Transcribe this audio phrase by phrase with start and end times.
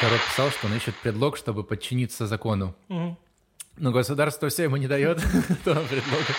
[0.00, 2.74] Таро писал, что он ищет предлог, чтобы подчиниться закону.
[2.88, 3.18] Мгм.
[3.78, 6.34] Но государство все ему не дает этого предлога.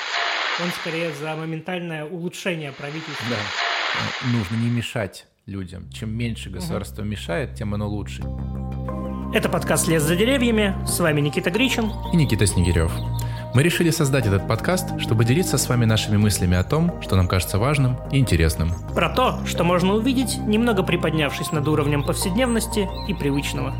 [0.61, 3.25] Он скорее за моментальное улучшение правительства.
[3.29, 4.29] Да.
[4.31, 5.89] Нужно не мешать людям.
[5.91, 8.21] Чем меньше государство мешает, тем оно лучше.
[9.33, 10.75] Это подкаст «Лес за деревьями».
[10.85, 11.91] С вами Никита Гричин.
[12.13, 12.91] И Никита Снегирев.
[13.55, 17.27] Мы решили создать этот подкаст, чтобы делиться с вами нашими мыслями о том, что нам
[17.27, 18.71] кажется важным и интересным.
[18.93, 23.73] Про то, что можно увидеть, немного приподнявшись над уровнем повседневности и привычного.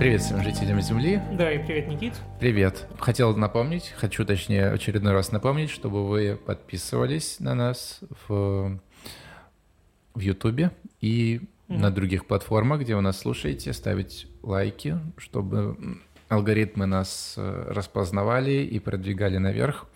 [0.00, 1.20] Привет всем жителям Земли.
[1.32, 2.14] Да, и привет, Никит.
[2.40, 2.88] Привет.
[2.98, 8.80] Хотел напомнить, хочу точнее очередной раз напомнить, чтобы вы подписывались на нас в,
[10.14, 11.82] в YouTube и Мгм.
[11.82, 15.76] на других платформах, где вы нас слушаете, ставить лайки, чтобы
[16.30, 19.86] алгоритмы нас э, распознавали и продвигали наверх,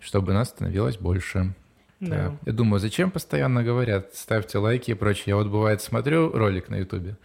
[0.00, 1.54] чтобы нас становилось больше.
[2.00, 2.16] Да.
[2.16, 2.36] Да.
[2.46, 5.24] Я думаю, зачем постоянно говорят, ставьте лайки и прочее.
[5.28, 7.16] Я вот бывает смотрю ролик на Ютубе,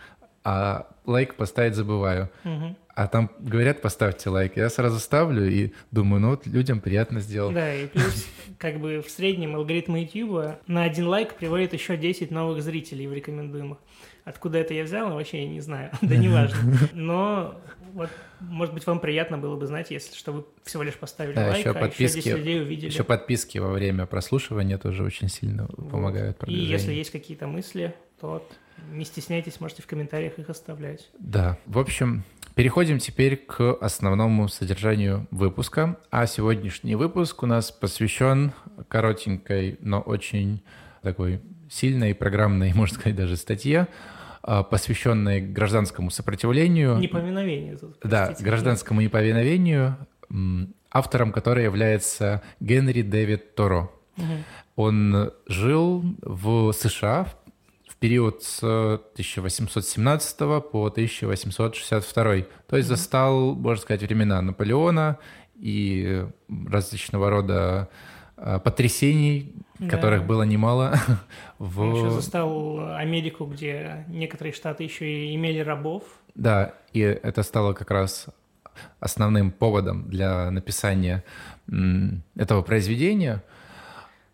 [0.44, 2.30] а лайк поставить забываю.
[2.44, 2.78] Мгм.
[2.94, 4.56] А там говорят, поставьте лайк.
[4.56, 7.52] Я сразу ставлю и думаю, ну вот людям приятно сделал.
[7.52, 8.28] Да, и плюс,
[8.60, 13.14] как бы в среднем алгоритмы YouTube на один лайк приводит еще 10 новых зрителей в
[13.14, 13.80] рекомендуемых.
[14.28, 15.90] Откуда это я взял, вообще я не знаю.
[16.02, 16.60] Да неважно.
[16.94, 17.62] Но
[17.94, 18.10] вот,
[18.42, 21.60] может быть, вам приятно было бы знать, если что вы всего лишь поставили Да, лайк,
[21.60, 22.90] еще а еще подписки, 10 людей увидели.
[22.92, 25.90] еще подписки во время прослушивания тоже очень сильно Вот.
[25.90, 26.72] помогают И продвижению.
[26.72, 28.46] если есть какие-то мысли, то
[28.92, 31.10] не стесняйтесь, можете в комментариях их оставлять.
[31.20, 35.98] Да, в общем, переходим теперь к основному содержанию выпуска.
[36.12, 38.52] А сегодняшний выпуск у нас посвящен
[38.90, 40.62] коротенькой, но очень
[41.02, 43.88] такой сильной программной, можно сказать, даже статье,
[44.42, 46.98] а, посвященной гражданскому сопротивлению.
[46.98, 47.98] Неповиновение тут.
[48.04, 49.98] Да, гражданскому неповиновению,
[50.92, 53.90] автором которой является Генри Дэвид Торо.
[54.16, 54.44] Мгм.
[54.76, 57.28] Он жил в США
[57.88, 58.60] в период с
[59.14, 60.38] 1817
[60.72, 62.46] по 1862.
[62.68, 65.18] То есть застал, можно сказать, времена Наполеона
[65.56, 67.90] и различного рода
[68.36, 69.90] а, потрясений, Да.
[69.90, 71.00] которых было немало.
[71.60, 72.12] Он еще В...
[72.12, 76.04] застал Америку, где некоторые штаты еще и имели рабов.
[76.36, 78.28] Да, и это стало как раз
[79.00, 81.24] основным поводом для написания
[82.36, 83.44] этого произведения.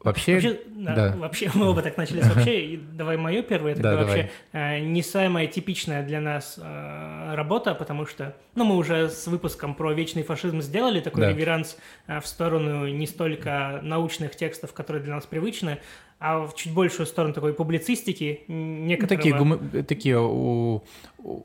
[0.03, 2.65] Вообще, Вообще, да, вообще мы оба так начали с вообще.
[2.65, 7.73] И давай мое первое, тогда Да, вообще э, не самая типичная для нас э, работа,
[7.73, 11.29] потому что, ну, мы уже с выпуском про вечный фашизм сделали такой Да.
[11.29, 11.77] реверанс
[12.07, 15.79] э, в сторону не столько научных текстов, которые для нас привычны,
[16.25, 19.17] а в чуть большую сторону такой публицистики Ну, некоторого...
[19.17, 20.81] такие, гумы- такие у-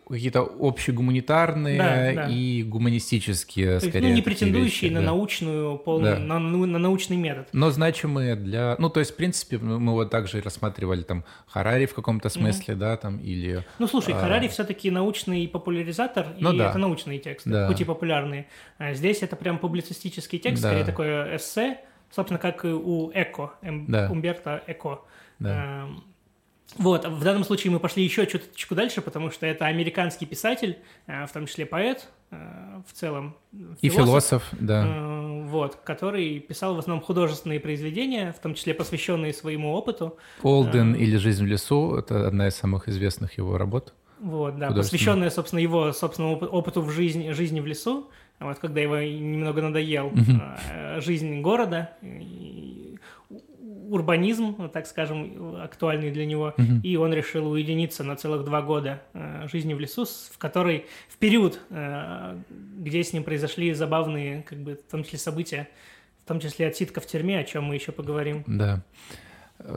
[0.09, 2.29] какие-то общегуманитарные Да, да.
[2.29, 4.09] и гуманистические, есть, скорее.
[4.09, 5.07] ну, не претендующие вещи, на да.
[5.07, 6.21] научную, полную, Да.
[6.23, 7.49] на, ну, на научный метод.
[7.53, 8.77] Но значимые для...
[8.79, 12.75] Ну, то есть, в принципе, мы мы вот также рассматривали там Харари в каком-то смысле,
[12.77, 13.65] да, там, или...
[13.81, 14.19] Ну, слушай, А.
[14.21, 16.69] Харари все-таки научный популяризатор, Ну и да.
[16.71, 17.67] это научные тексты, Да.
[17.67, 18.47] хоть и популярные.
[18.79, 20.69] А здесь это прям публицистический текст, Да.
[20.71, 21.79] скорее такое эссе,
[22.11, 24.09] собственно, как и у Эко, Эм- Да.
[24.11, 25.01] Умберто Эко.
[25.39, 25.83] Да.
[25.85, 26.05] Эм,
[26.77, 30.77] Вот, в данном случае мы пошли еще чуточку дальше, потому что это американский писатель,
[31.07, 32.37] э, в том числе поэт, э,
[32.87, 33.35] в целом
[33.81, 34.85] И философ, да.
[34.87, 40.19] э, вот, который писал в основном художественные произведения, в том числе посвященные своему опыту.
[40.43, 40.97] Олден а.
[40.99, 43.95] или «Жизнь в лесу»— это одна из самых известных его работ.
[44.21, 48.11] Вот, да, посвященная, собственно, его собственному опы- опыту в жизни, жизни в лесу,
[48.41, 50.13] вот, когда его немного надоел
[50.71, 51.91] э, жизнь города,
[53.89, 56.81] урбанизм, так скажем, актуальный для него, Мгм.
[56.83, 61.17] и он решил уединиться на целых два года э, жизни в лесу, в которой, в
[61.17, 62.37] период, э,
[62.79, 65.69] где с ним произошли забавные, как бы, в том числе события,
[66.25, 68.45] в том числе отсидка в тюрьме, о чем мы еще поговорим.
[68.47, 68.83] Да.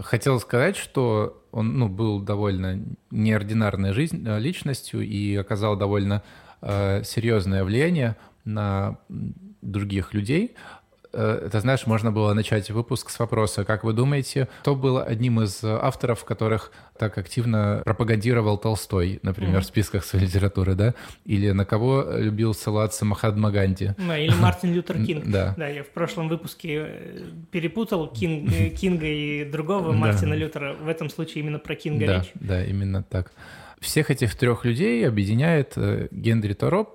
[0.02, 6.22] Хотел сказать, что он ну, был довольно неординарной жизнь, личностью и оказал довольно
[6.62, 8.98] э, серьезное влияние на
[9.62, 10.56] других людей.
[11.14, 15.42] Э, Это, знаешь, можно было начать выпуск с вопроса, как вы думаете, кто был одним
[15.42, 19.62] из авторов, которых так активно пропагандировал Толстой, например, Мгм.
[19.62, 20.94] в списках своей литературы, да?
[21.26, 23.92] Или на кого любил ссылаться Махатма Ганди?
[23.98, 25.26] Да, или Мартин Лютер Кинг.
[25.28, 25.54] Да.
[25.58, 27.20] Да, я в прошлом выпуске э,
[27.52, 29.92] перепутал Кин- э, Кинга и другого.
[29.92, 30.76] Мартина Лютера.
[30.76, 32.32] В этом случае именно про Кинга Да, речь.
[32.36, 33.32] да, именно так.
[33.82, 36.86] Всех этих трех людей объединяет э, Генри Торо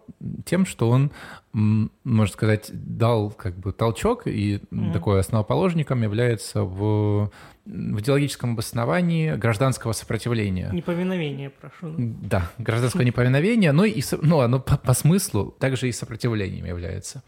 [0.45, 1.11] тем, что он,
[1.53, 4.93] можно сказать, дал как бы толчок и Мгм.
[4.93, 7.31] такой основоположником является в,
[7.65, 10.71] в идеологическом обосновании гражданского сопротивления.
[10.73, 11.93] Неповиновение, прошу.
[11.99, 17.25] Да, гражданского неповиновения, но и со- ну, оно по, по смыслу также и сопротивлением является.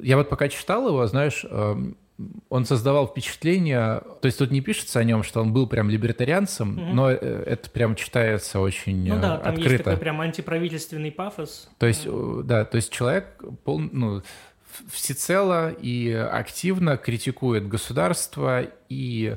[0.00, 1.96] Я вот пока читал его, знаешь, эм,
[2.48, 6.78] он создавал впечатление, то есть тут не пишется о нем, что он был прям либертарианцем,
[6.78, 6.94] угу.
[6.94, 9.72] но э, это прям читается очень Ну да, там открыто.
[9.72, 11.68] есть такой прям антиправительственный пафос.
[11.78, 12.08] То есть,
[12.44, 14.22] да, то есть человек пол, ну,
[14.90, 19.36] всецело и активно критикует государство и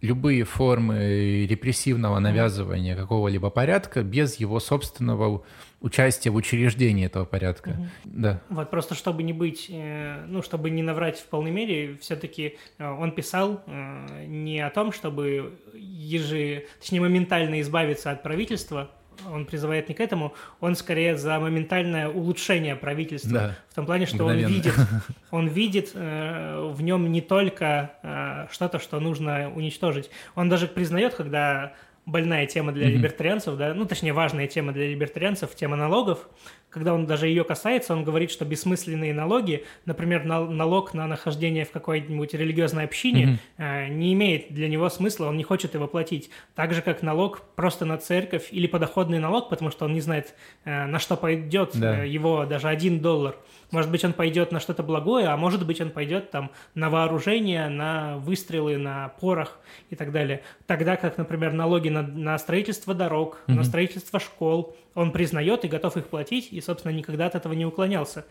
[0.00, 5.42] любые формы репрессивного навязывания какого-либо порядка без его собственного
[5.82, 7.70] участия в учреждении этого порядка.
[7.70, 7.86] Угу.
[8.04, 8.40] Да.
[8.48, 12.88] Вот просто чтобы не быть, э, ну, чтобы не наврать в полной мере, все-таки э,
[12.88, 18.90] он писал э, не о том, чтобы ежи, точнее, моментально избавиться от правительства,
[19.30, 23.32] он призывает не к этому, он скорее за моментальное улучшение правительства.
[23.32, 23.56] Да.
[23.68, 24.46] В том плане, что Мгновенно.
[24.46, 24.74] он видит,
[25.30, 30.10] он видит э, в нем не только э, что-то, что нужно уничтожить.
[30.34, 31.74] Он даже признает, когда
[32.06, 32.92] больная тема для mm-hmm.
[32.92, 36.28] либертарианцев, да, ну, точнее, важная тема для либертарианцев, тема налогов,
[36.72, 41.70] когда он даже ее касается, он говорит, что бессмысленные налоги, например, налог на нахождение в
[41.70, 43.88] какой-нибудь религиозной общине, mm-hmm.
[43.90, 46.30] не имеет для него смысла, он не хочет его платить.
[46.54, 50.34] Так же, как налог просто на церковь или подоходный налог, потому что он не знает,
[50.64, 52.02] э, на что пойдет да.
[52.04, 53.36] его даже один доллар.
[53.70, 57.68] Может быть, он пойдет на что-то благое, а может быть, он пойдет там на вооружение,
[57.68, 59.58] на выстрелы, на порох
[59.90, 60.42] и так далее.
[60.66, 63.54] Тогда как, например, налоги на, на строительство дорог, mm-hmm.
[63.54, 67.64] на строительство школ, он признает и готов их платить, и, собственно, никогда от этого не
[67.64, 68.24] уклонялся.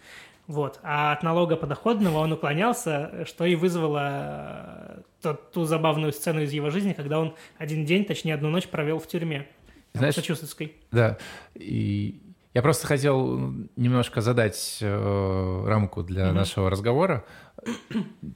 [0.47, 0.79] Вот.
[0.83, 6.51] А от налога подоходного он уклонялся, что и вызвало э, ту, ту забавную сцену из
[6.51, 9.47] его жизни, когда он один день, точнее, одну ночь провел в тюрьме.
[9.93, 10.75] Знаешь, Сочувствительской.
[10.91, 11.17] Да.
[11.55, 12.21] И
[12.53, 16.33] я просто хотел немножко задать э, рамку для mm-hmm.
[16.33, 17.24] нашего разговора.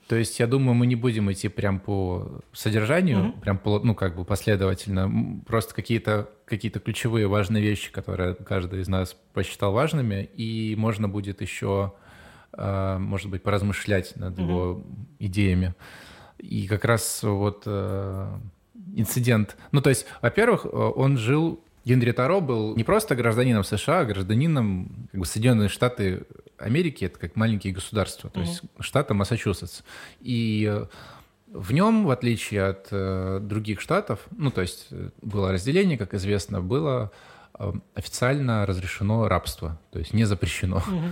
[0.08, 3.42] То есть, я думаю, мы не будем идти прям по содержанию, mm-hmm.
[3.42, 5.42] прям по, ну, как бы последовательно.
[5.46, 11.42] Просто какие-то какие ключевые важные вещи, которые каждый из нас посчитал важными, и можно будет
[11.42, 11.94] еще,
[12.54, 14.48] э, может быть, поразмышлять над mm-hmm.
[14.48, 14.84] его
[15.20, 15.74] идеями.
[16.38, 18.38] И как раз вот э,
[18.96, 19.58] инцидент.
[19.74, 25.08] Ну, то есть, во-первых, он жил Генри Таро был не просто гражданином США, а гражданином
[25.12, 26.26] как бы, Соединенных Штаты
[26.58, 28.46] Америки, это как маленькие государства, то mm-hmm.
[28.46, 29.82] есть штата Массачусетс.
[30.20, 30.86] И э,
[31.52, 36.16] в нем, в отличие от э, других штатов, ну, то есть э, было разделение, как
[36.16, 37.12] известно, было
[37.60, 40.78] э, официально разрешено рабство, то есть не запрещено.
[40.78, 41.12] Mm-hmm.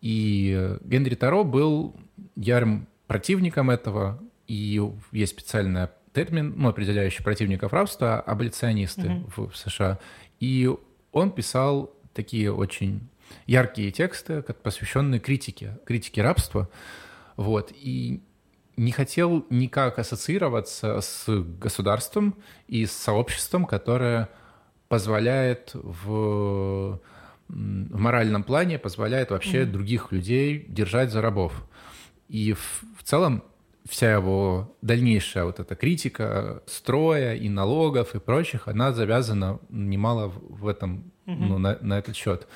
[0.00, 1.94] И э, Генри Таро был
[2.34, 4.18] ярым противником этого,
[4.48, 4.82] и
[5.12, 9.32] есть специальная термин, ну, определяющий противников рабства, аболиционисты mm-hmm.
[9.36, 9.98] в, в США.
[10.40, 10.68] И
[11.12, 13.08] он писал такие очень
[13.46, 16.68] яркие тексты, посвященные критике, критике рабства.
[17.36, 17.72] Вот.
[17.72, 18.20] И
[18.76, 21.28] не хотел никак ассоциироваться с
[21.60, 22.34] государством
[22.66, 24.28] и с сообществом, которое
[24.88, 27.00] позволяет в,
[27.48, 29.70] в моральном плане, позволяет вообще mm-hmm.
[29.70, 31.52] других людей держать за рабов.
[32.28, 33.44] И в, в целом
[33.88, 40.66] вся его дальнейшая вот эта критика строя и налогов и прочих, она завязана немало в
[40.68, 41.36] этом, угу.
[41.36, 42.46] ну, на, на этот счет.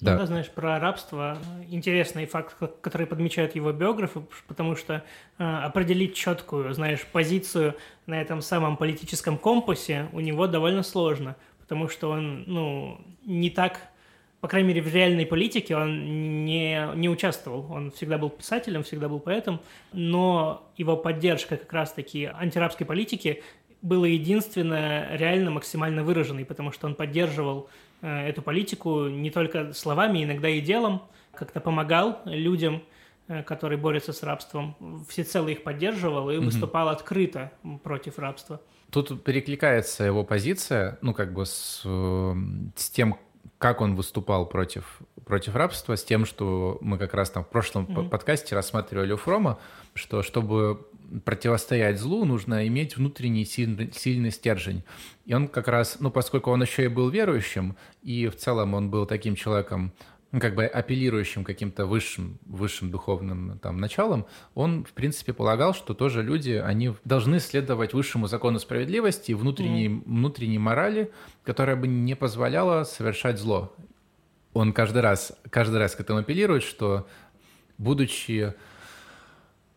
[0.00, 0.18] Ну да.
[0.18, 1.38] да, знаешь, про рабство
[1.70, 5.02] интересный факт, который подмечают его биографы, потому что
[5.38, 7.74] э, определить четкую, знаешь, позицию
[8.04, 13.80] на этом самом политическом компасе у него довольно сложно, потому что он, ну, не так
[14.46, 17.66] по крайней мере, в реальной политике он не, не участвовал.
[17.68, 19.60] Он всегда был писателем, всегда был поэтом,
[19.92, 23.42] но его поддержка как раз-таки антирабской политики
[23.82, 27.68] была единственная реально максимально выраженной, потому что он поддерживал
[28.02, 31.02] э, эту политику не только словами, иногда и делом,
[31.34, 32.84] как-то помогал людям,
[33.26, 34.76] э, которые борются с рабством,
[35.08, 36.44] всецело их поддерживал и mm-hmm.
[36.44, 37.50] выступал открыто
[37.82, 38.60] против рабства.
[38.90, 42.34] Тут перекликается его позиция, ну, как бы с, э,
[42.76, 43.18] с тем,
[43.58, 47.84] как он выступал против, против рабства, с тем, что мы как раз там в прошлом
[47.84, 48.08] mm-hmm.
[48.08, 49.58] подкасте рассматривали у Фрома,
[49.94, 50.86] что чтобы
[51.24, 54.82] противостоять злу, нужно иметь внутренний сильный, сильный стержень.
[55.24, 58.90] И он как раз, ну, поскольку он еще и был верующим, и в целом он
[58.90, 59.92] был таким человеком,
[60.32, 65.94] ну, как бы апеллирующим каким-то высшим, высшим духовным там началом, он, в принципе, полагал, что
[65.94, 70.02] тоже люди, они должны следовать высшему закону справедливости и внутренней, mm.
[70.04, 71.12] внутренней морали,
[71.44, 73.74] которая бы не позволяла совершать зло.
[74.52, 77.06] Он каждый раз, каждый раз к этому апеллирует, что,
[77.78, 78.54] будучи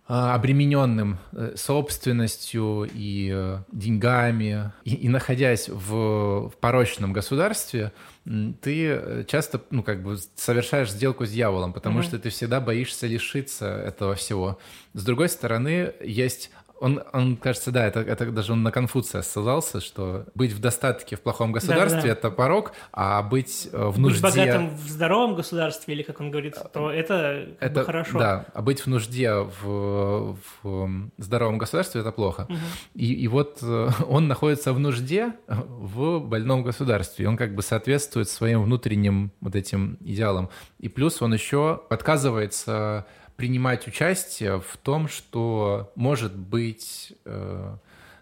[0.10, 7.94] обремененным э, собственностью и э, деньгами, и, и находясь в, в порочном государстве,
[8.26, 12.04] ты э, часто, ну, как бы совершаешь сделку с дьяволом, потому mm-hmm.
[12.04, 14.58] что ты всегда боишься лишиться этого всего.
[14.96, 19.82] С другой стороны, есть Он, он, кажется, да, это, это даже он на Конфуция ссылался,
[19.82, 22.12] что быть в достатке в плохом государстве Да-да-да.
[22.14, 24.22] это порог, а быть э, в нужде...
[24.22, 28.20] Быть богатым в здоровом государстве, или как он говорит, то это, как бы Это хорошо.
[28.20, 32.46] Да, а быть в нужде в, в здоровом государстве это плохо.
[32.50, 32.60] Мгм.
[32.96, 37.26] И, и вот э, он находится в нужде в больном государстве.
[37.26, 40.50] И он как бы соответствует своим внутренним вот этим идеалам.
[40.80, 43.06] И плюс он еще отказывается
[43.40, 47.76] принимать участие в том, что может быть э,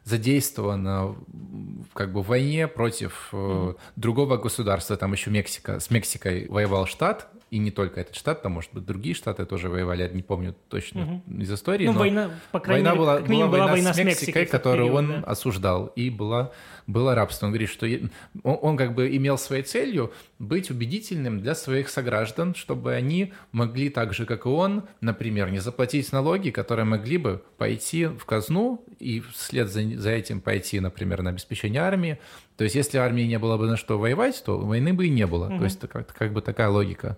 [0.04, 4.96] задействовано в- как бы в войне против э, другого государства.
[4.96, 5.80] Там еще Мексика.
[5.80, 9.70] С Мексикой воевал штат, и не только этот штат, там, может быть, другие штаты тоже
[9.70, 11.88] воевали, я не помню точно из истории.
[11.88, 14.46] Ну, но война, по крайней война мере, была, как была была война война с Мексикой,
[14.46, 15.28] в тот которую период, он да.
[15.28, 16.52] осуждал, и была,
[16.88, 17.46] было рабство.
[17.46, 17.86] Он говорит, что
[18.44, 23.90] он, он как бы имел своей целью быть убедительным для своих сограждан, чтобы они могли
[23.90, 28.84] так же, как и он, например, не заплатить налоги, которые могли бы пойти в казну
[29.00, 32.20] и вслед за, за этим пойти, например, на обеспечение армии.
[32.56, 35.28] То есть, если армии не было бы на что воевать, то войны бы и не
[35.28, 35.50] было.
[35.50, 37.18] То есть, это как, как бы такая логика.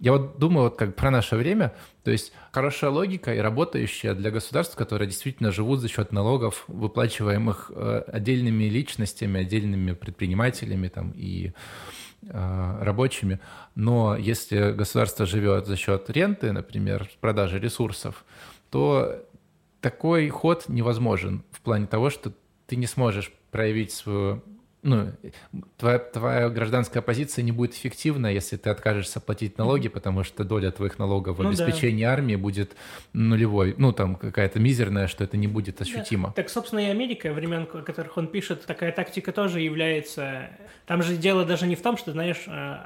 [0.00, 1.72] Я вот думаю вот как про наше время,
[2.02, 7.70] то есть хорошая логика и работающая для государств, которые действительно живут за счет налогов, выплачиваемых
[7.74, 11.52] э, отдельными личностями, отдельными предпринимателями там, и
[12.22, 13.38] э, рабочими.
[13.76, 18.24] Но если государство живет за счет ренты, например, продажи ресурсов,
[18.70, 19.24] то
[19.80, 22.32] такой ход невозможен в плане того, что
[22.66, 24.42] ты не сможешь проявить свою
[24.84, 25.10] ну,
[25.76, 30.70] твоя, твоя гражданская позиция не будет эффективна, если ты откажешься платить налоги, потому что доля
[30.70, 31.64] твоих налогов в Ну да.
[31.64, 32.76] обеспечении армии будет
[33.12, 33.74] нулевой.
[33.78, 36.32] Ну, там какая-то мизерная, что это не будет ощутимо.
[36.36, 40.50] Так, собственно, и Америка, времен, о которых он пишет, такая тактика тоже является...
[40.86, 42.76] Там же дело даже не в том, что, знаешь, э,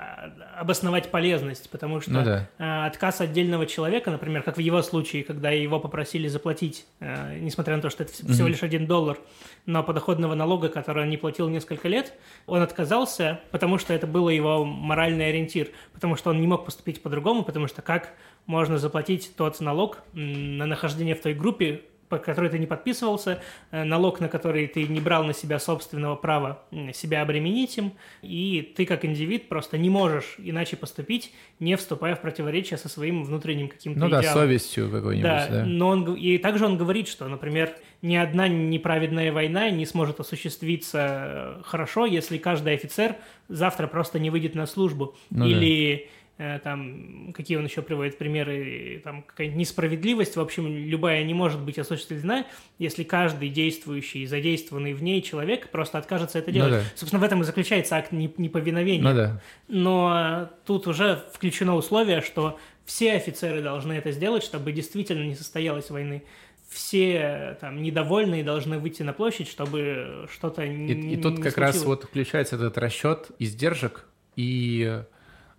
[0.56, 2.48] обосновать полезность, потому что Ну да.
[2.58, 7.74] э, отказ отдельного человека, например, как в его случае, когда его попросили заплатить, э, несмотря
[7.76, 9.18] на то, что это вс- всего лишь один доллар,
[9.66, 12.14] но подоходного налога, который он не платил несколько лет,
[12.46, 17.02] он отказался, потому что это было его моральный ориентир, потому что он не мог поступить
[17.02, 18.14] по-другому, потому что как
[18.46, 23.84] можно заплатить тот налог на нахождение в той группе, по которой ты не подписывался, э,
[23.84, 26.62] налог, на который ты не брал на себя собственного права
[26.94, 32.20] себя обременить им, и ты как индивид просто не можешь иначе поступить, не вступая в
[32.20, 34.40] противоречие со своим внутренним каким-то Ну да, идеалом.
[34.42, 35.64] совестью какой-нибудь, Да, да.
[35.64, 41.58] но он, и также он говорит, что, например, ни одна неправедная война не сможет осуществиться
[41.58, 43.16] э, хорошо, если каждый офицер
[43.48, 45.16] завтра просто не выйдет на службу.
[45.30, 45.50] Ну да.
[45.50, 51.34] Или э, там, какие он еще приводит примеры, там какая-нибудь несправедливость, в общем, любая не
[51.34, 52.46] может быть осуществлена,
[52.78, 56.72] если каждый действующий, задействованный в ней человек просто откажется это Ну делать.
[56.72, 56.82] да.
[56.94, 59.02] Собственно, в этом и заключается акт не- неповиновения.
[59.02, 59.40] Ну да.
[59.66, 65.90] Но тут уже включено условие, что все офицеры должны это сделать, чтобы действительно не состоялась
[65.90, 66.22] войны.
[66.68, 71.58] Все там недовольные должны выйти на площадь, чтобы что-то И, не и тут не как
[71.58, 72.00] раз случилось.
[72.02, 74.04] вот включается этот расчет издержек
[74.36, 75.02] и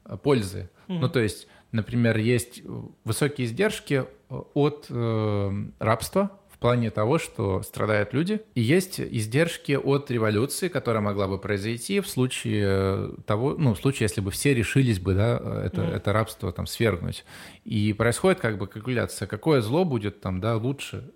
[0.09, 0.69] э, пользы.
[0.87, 2.63] Ну, то есть, например, есть
[3.03, 9.73] высокие издержки э, от э, рабства в плане того, что страдают люди, и есть издержки
[9.73, 14.29] от революции, которая могла бы произойти в случае э, того, ну, в случае, если бы
[14.31, 15.91] все решились бы, да, э, это, Мгм.
[15.91, 17.23] это рабство там свергнуть.
[17.63, 21.11] И происходит как бы калькуляция, какое зло будет там, да, лучше,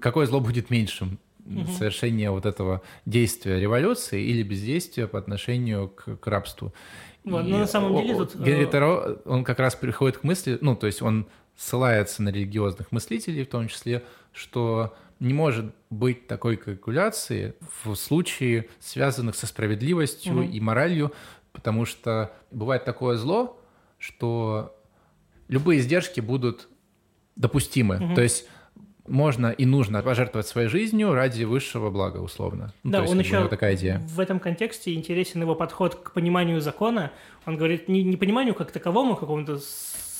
[0.00, 1.18] какое зло будет меньшим,
[1.78, 6.72] совершение вот этого действия революции или бездействия по отношению к, к рабству.
[7.24, 10.18] Вот, И но на самом деле о- тут, э, Генри Таро, он как раз приходит
[10.18, 15.34] к мысли, ну, то есть он ссылается на религиозных мыслителей в том числе, что не
[15.34, 20.42] может быть такой калькуляции в случае, связанных со справедливостью Мгм.
[20.50, 21.12] и моралью,
[21.52, 23.60] потому что бывает такое зло,
[23.98, 24.76] что
[25.48, 26.68] любые издержки будут
[27.34, 27.96] допустимы.
[27.98, 28.14] Мгм.
[28.14, 28.48] То есть
[29.08, 32.72] можно и нужно пожертвовать своей жизнью ради высшего блага, условно.
[32.82, 34.00] Ну, Да, то есть, он еще такая идея.
[34.08, 37.12] в этом контексте интересен его подход к пониманию закона.
[37.46, 39.58] Он говорит не, не пониманию как таковому, какому-то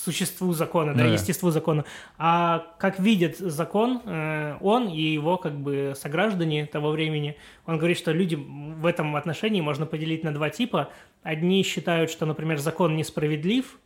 [0.09, 1.13] существу закона, да, да.
[1.13, 1.85] естеству закона,
[2.17, 7.37] а как видит закон э, он и его как бы сограждане того времени.
[7.67, 10.91] Он говорит, что люди в этом отношении можно поделить на два типа.
[11.23, 13.79] Одни считают, что, например, закон несправедлив,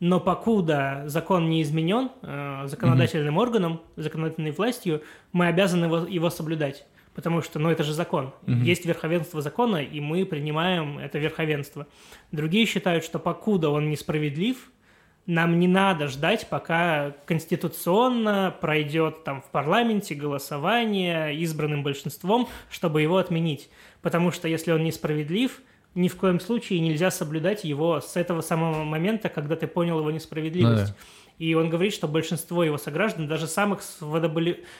[0.00, 6.86] но покуда закон не изменен э, законодательным органом, законодательной властью, мы обязаны его, его соблюдать.
[7.14, 8.34] Потому что, ну, это же закон.
[8.46, 11.86] Есть верховенство закона, и мы принимаем это верховенство.
[12.30, 14.70] Другие считают, что покуда он несправедлив,
[15.24, 23.16] нам не надо ждать, пока конституционно пройдет там в парламенте голосование избранным большинством, чтобы его
[23.16, 23.70] отменить.
[24.02, 25.62] Потому что если он несправедлив,
[25.96, 30.10] ни в коем случае нельзя соблюдать его с этого самого момента, когда ты понял его
[30.12, 30.94] несправедливость.
[31.38, 33.82] И он говорит, что большинство его сограждан, даже самых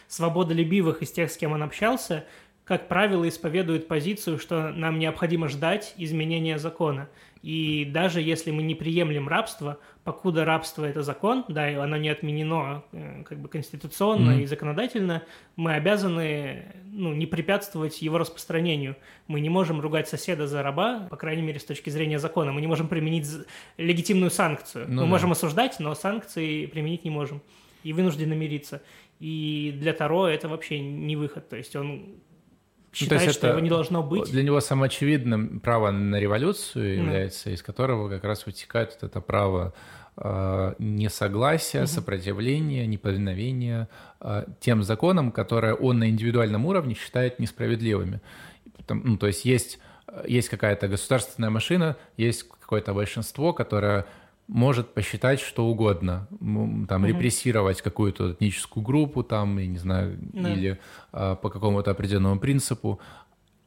[0.09, 2.25] свободолюбивых из тех, с кем он общался,
[2.67, 7.09] как правило, исповедуют позицию, что нам необходимо ждать изменения закона.
[7.41, 12.09] И даже если мы не приемлем рабство, покуда рабство это закон, да, и оно не
[12.09, 14.43] отменено э, как бы конституционно mm-hmm.
[14.43, 15.23] и законодательно,
[15.55, 18.97] мы обязаны ну, не препятствовать его распространению.
[19.29, 22.51] Мы не можем ругать соседа за раба, по крайней мере, с точки зрения закона.
[22.51, 23.29] Мы не можем применить
[23.77, 24.87] легитимную санкцию.
[24.89, 25.07] Ну, мы да.
[25.07, 27.43] можем осуждать, но санкции применить не можем.
[27.85, 28.83] И вынуждены мириться.
[29.21, 31.49] И для Таро это вообще не выход.
[31.49, 32.17] То есть он
[32.97, 34.31] считает, ну, что его не должно быть.
[34.31, 37.55] Для него самоочевидным право на революцию является, mm.
[37.55, 39.75] из которого как раз вытекает вот это право
[40.17, 41.87] э, несогласия, mm-hmm.
[41.87, 43.89] сопротивления, неповиновения
[44.21, 48.21] э, тем законам, которые он на индивидуальном уровне считает несправедливыми.
[48.87, 49.79] Там, ну, то есть есть,
[50.27, 54.07] есть какая-то государственная машина, есть какое-то большинство, которое
[54.49, 56.29] может посчитать что угодно,
[56.89, 57.07] там угу.
[57.07, 60.53] репрессировать какую-то этническую группу, там, я не знаю, да.
[60.53, 60.79] или
[61.13, 63.01] а, по какому-то определенному принципу.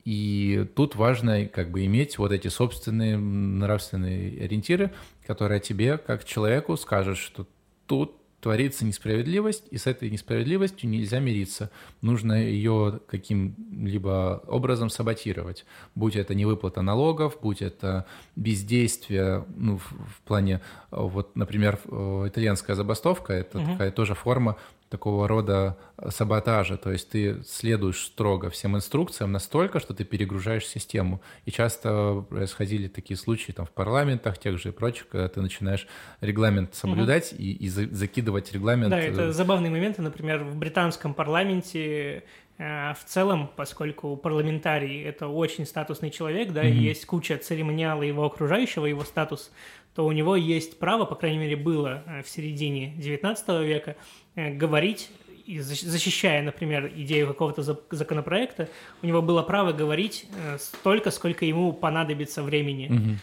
[0.05, 4.91] И тут важно как бы иметь вот эти собственные нравственные ориентиры,
[5.27, 7.45] которые тебе, как человеку, скажут, что
[7.85, 11.71] тут творится несправедливость, и с этой несправедливостью нельзя мириться.
[12.01, 15.65] Нужно ее каким-либо образом саботировать.
[15.95, 18.05] Будь это невыплата налогов, будь это
[18.35, 23.71] бездействие, ну, в, в плане, вот, например, итальянская забастовка, это угу.
[23.71, 24.57] такая тоже форма
[24.89, 25.77] такого рода
[26.09, 31.21] саботажа, то есть ты следуешь строго всем инструкциям настолько, что ты перегружаешь систему.
[31.45, 35.87] И часто происходили такие случаи там в парламентах, тех же и прочих, когда ты начинаешь
[36.21, 37.41] регламент соблюдать угу.
[37.41, 38.89] и, и закидывать регламент.
[38.89, 42.23] Да, это забавные моменты, например, в британском парламенте
[42.57, 46.71] э, в целом, поскольку парламентарий– это очень статусный человек, да, mm-hmm.
[46.71, 49.51] и есть куча церемониала его окружающего, его статус,
[49.99, 54.28] то у него есть право, по крайней мере, было э, в середине XIX века, э,
[54.51, 55.09] говорить
[55.49, 58.69] и защищая, например, идею какого-то законопроекта,
[59.01, 63.19] у него было право говорить э, столько, сколько ему понадобится времени.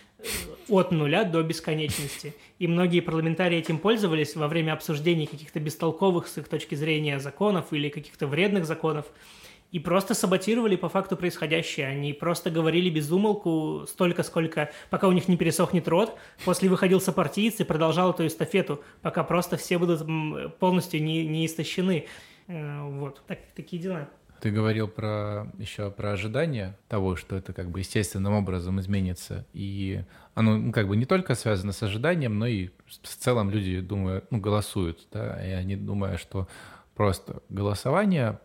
[0.68, 0.78] Угу.
[0.78, 2.34] От нуля до бесконечности.
[2.58, 7.72] И многие парламентарии этим пользовались во время обсуждений каких-то бестолковых с их точки зрения законов
[7.72, 9.06] или каких-то вредных законов
[9.76, 11.88] и просто саботировали по факту происходящее.
[11.88, 16.16] Они просто говорили без умолку столько, сколько, пока у них не пересохнет рот.
[16.46, 20.06] После выходил сопартиец и продолжал эту эстафету, пока просто все будут
[20.58, 22.06] полностью не, не истощены.
[22.46, 24.08] Э, вот, так, такие дела.
[24.40, 29.44] Ты говорил про еще про ожидание того, что это как бы естественным образом изменится.
[29.52, 33.80] И оно ну, как бы не только связано с ожиданием, но и в целом люди
[33.80, 36.48] думают, ну, голосуют, да, и они думают, что
[36.96, 38.40] просто голосование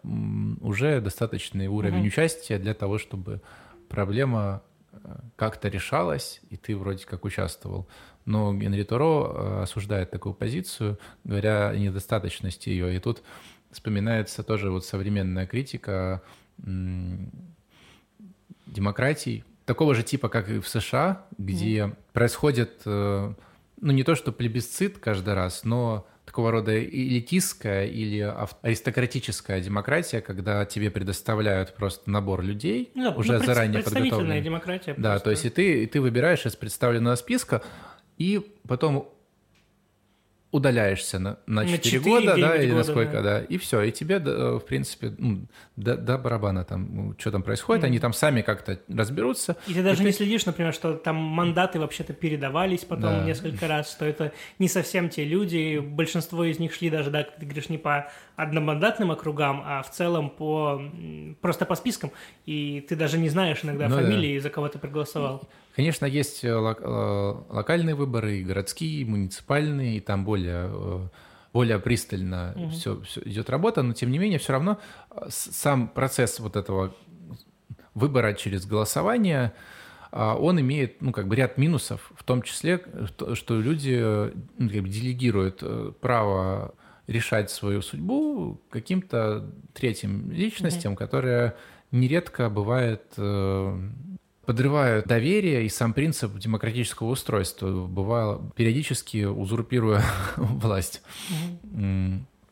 [0.62, 2.08] уже достаточный уровень mm-hmm.
[2.08, 3.42] участия для того, чтобы
[3.88, 4.62] проблема
[4.92, 4.98] э,
[5.38, 7.88] как-то решалась, и ты вроде как участвовал.
[8.26, 12.94] Но Генри Туро э, осуждает такую позицию, говоря о недостаточности ее.
[12.96, 13.24] И тут
[13.72, 16.22] вспоминается тоже вот современная критика
[18.68, 21.96] демократий, такого же типа, как и в США, где mm-hmm.
[22.12, 23.34] происходит, э,
[23.80, 28.22] ну не то что плебисцит каждый раз, но такого рода элитистская или
[28.62, 34.42] аристократическая демократия, когда тебе предоставляют просто набор людей, ну, уже ну, заранее подготовленных.
[34.42, 34.96] демократия.
[34.98, 35.24] Да, просто.
[35.26, 37.62] то есть и ты, и ты выбираешь из представленного списка,
[38.18, 39.10] и потом
[40.52, 43.22] удаляешься на, на 4, 4 года, да, или на сколько, да.
[43.22, 47.42] да, и все, и тебе, в принципе, ну, до, до барабана там, ну, что там
[47.42, 47.88] происходит, mm.
[47.88, 49.56] они там сами как-то разберутся.
[49.68, 50.18] И ты даже и не ты...
[50.18, 53.24] следишь, например, что там мандаты вообще-то передавались потом да.
[53.24, 57.38] несколько раз, что это не совсем те люди, большинство из них шли даже, да, как
[57.38, 60.82] ты говоришь, не по одномандатным округам, а в целом по
[61.40, 62.12] просто по спискам,
[62.46, 64.44] и ты даже не знаешь иногда ну, фамилии, да.
[64.44, 65.48] за кого ты проголосовал.
[65.76, 71.08] Конечно, есть э, э, локальные выборы, и городские, и муниципальные, и там более э,
[71.54, 72.70] более пристально угу.
[72.70, 74.80] все, все идет работа, но тем не менее все равно
[75.28, 76.96] сам процесс вот этого
[77.94, 79.52] выбора через голосование,
[80.12, 82.82] он имеет, ну, как бы ряд минусов, в том числе,
[83.34, 84.00] что люди
[84.58, 85.62] ну, как бы делегируют
[86.00, 86.74] право
[87.08, 91.56] решать свою судьбу каким-то третьим личностям, mm которые
[91.92, 93.04] нередко бывает
[94.52, 100.04] подрывают доверие и сам принцип демократического устройства, бывало периодически узурпируя
[100.36, 101.02] власть.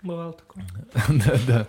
[0.01, 0.65] Бывало такое.
[1.09, 1.67] Да, да.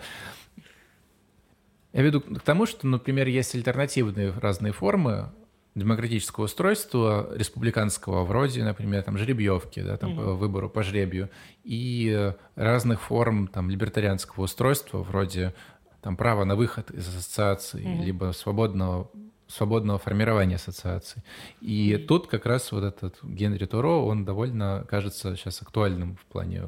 [1.93, 5.33] Я веду к тому, что, например, есть альтернативные разные формы
[5.75, 11.29] демократического устройства республиканского, вроде, например, там жеребьевки, да, там mm по выбору по жребию,
[11.65, 15.55] и разных форм там либертарианского устройства, вроде
[16.03, 19.11] там права на выход из ассоциации, mm либо свободного
[19.51, 21.23] свободного формирования ассоциаций.
[21.61, 26.65] И тут как раз вот этот Генри Туро, он довольно кажется сейчас актуальным в плане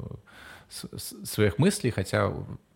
[0.68, 2.32] своих мыслей, хотя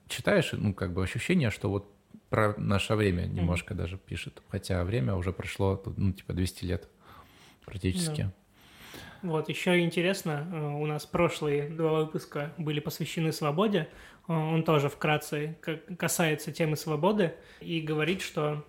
[0.09, 1.91] читаешь, ну, как бы ощущение, что вот
[2.31, 3.79] про наше время немножко mm-hmm.
[3.79, 6.89] даже пишет, хотя время уже прошло, ну, типа 200 лет
[7.65, 8.23] практически.
[8.23, 8.31] Yeah.
[9.23, 13.89] Вот, еще интересно, э, у нас прошлые два выпуска были посвящены свободе.
[14.29, 15.57] Э, он тоже вкратце
[15.99, 18.65] касается темы свободы и говорит, что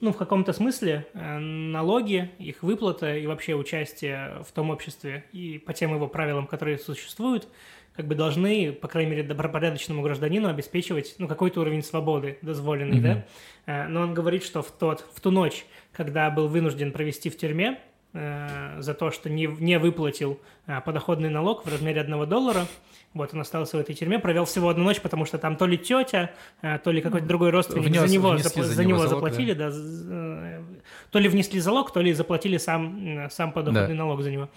[0.00, 5.58] ну, в каком-то смысле э, налоги, их выплата и вообще участие в том обществе и
[5.58, 7.48] по тем его правилам, которые существуют,
[7.94, 13.22] как бы должны, по крайней мере, добропорядочному гражданину обеспечивать ну, какой-то уровень свободы дозволенный, mm-hmm.
[13.66, 13.88] да.
[13.88, 17.78] Но он говорит, что в, тот, в ту ночь, когда был вынужден провести в тюрьме,
[17.78, 22.66] Э, за то, что не, не выплатил э, подоходный налог в размере одного доллара.
[23.12, 25.76] Вот он остался в этой тюрьме, провел всего одну ночь, потому что там то ли
[25.76, 26.30] тетя,
[26.62, 29.70] э, то ли какой-то другой родственник Внес, за него, за, за него залог, заплатили, да.
[29.70, 30.62] да,
[31.10, 34.04] то ли внесли залог, то ли заплатили сам, сам подоходный да.
[34.04, 34.48] налог за него.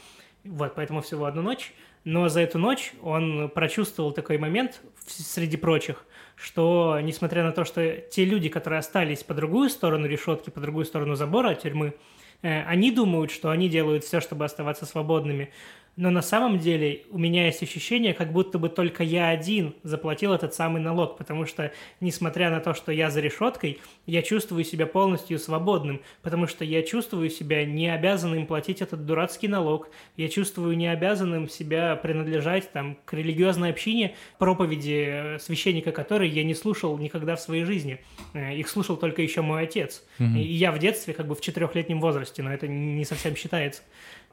[0.44, 1.74] Вот, поэтому всего одну ночь.
[2.04, 7.98] Но за эту ночь он прочувствовал такой момент среди прочих, что несмотря на то, что
[7.98, 11.96] те люди, которые остались по другую сторону решетки, по другую сторону забора тюрьмы, Э,
[12.42, 15.52] они думают, что они делают все, чтобы оставаться свободными,
[15.98, 20.32] но на самом деле у меня есть ощущение, как будто бы только я один заплатил
[20.32, 24.86] этот самый налог, потому что, несмотря на то, что я за решеткой, я чувствую себя
[24.86, 30.78] полностью свободным, потому что я чувствую себя не обязанным платить этот дурацкий налог, я чувствую
[30.78, 36.96] не обязанным себя принадлежать там, к религиозной общине, проповеди э, священника которой я не слушал
[37.00, 38.00] никогда в своей жизни.
[38.34, 40.04] Э, их слушал только еще мой отец.
[40.20, 40.38] Mm-hmm.
[40.38, 43.82] И я в детстве, как бы в четырехлетнем возрасте, но это не совсем считается.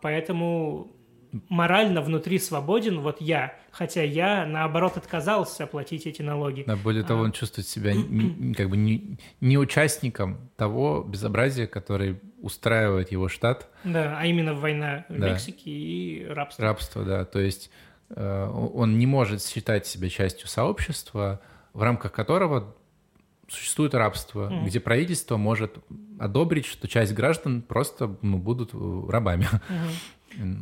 [0.03, 0.91] Поэтому
[1.49, 6.65] морально внутри свободен вот я, хотя я, наоборот, отказался платить эти налоги.
[6.67, 7.25] Да, более того, а.
[7.25, 7.93] он чувствует себя
[8.57, 13.69] как бы не, не участником того безобразия, который устраивает его штат.
[13.85, 15.31] Да, а именно война в да.
[15.31, 16.65] Мексике и рабство.
[16.65, 17.71] Рабство, да, то есть
[18.11, 21.41] э, он не может считать себя частью сообщества,
[21.73, 22.75] в рамках которого
[23.49, 24.67] существует рабство, mm.
[24.67, 25.77] где правительство может
[26.19, 28.73] одобрить, что часть граждан просто ну, будут
[29.11, 29.45] рабами.
[29.45, 29.91] Mm-hmm.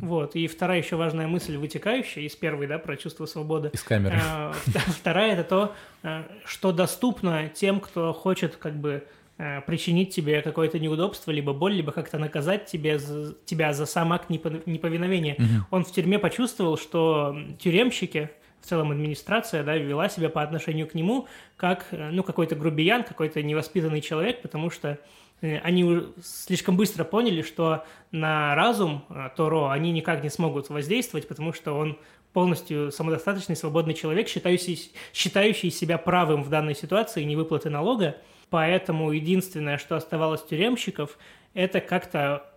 [0.01, 0.35] Вот.
[0.35, 3.69] И вторая еще важная мысль, вытекающая из первой, да, про чувство свободы.
[3.73, 4.19] Из камеры.
[4.21, 9.05] А, вторая– это то, э, что доступно тем, кто хочет как бы
[9.37, 12.99] э, причинить тебе какое-то неудобство, либо боль, либо как-то наказать тебе,
[13.45, 15.35] тебя за сам акт неповиновения.
[15.35, 15.67] Угу.
[15.71, 18.29] Он в тюрьме почувствовал, что тюремщики,
[18.61, 23.03] в целом администрация, да, вела себя по отношению к нему как, э, ну, какой-то грубиян,
[23.03, 24.99] какой-то невоспитанный человек, потому что Э,
[25.43, 31.51] они слишком быстро поняли, что на разум э, Торо они никак не смогут воздействовать, потому
[31.53, 31.97] что он
[32.31, 38.17] полностью самодостаточный, свободный человек, считающий, считающий себя правым в данной ситуации невыплаты налога.
[38.49, 41.17] Поэтому единственное, что оставалось тюремщиков,
[41.53, 42.49] это как-то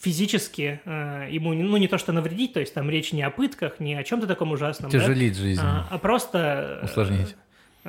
[0.00, 3.80] физически э, ему, ну, не то что навредить, то есть там речь не о пытках,
[3.80, 4.90] не о чем-то таком ужасном.
[4.90, 5.40] Тяжелить да?
[5.40, 5.62] жизнь.
[5.62, 6.80] А, а просто...
[6.84, 7.34] Усложнить.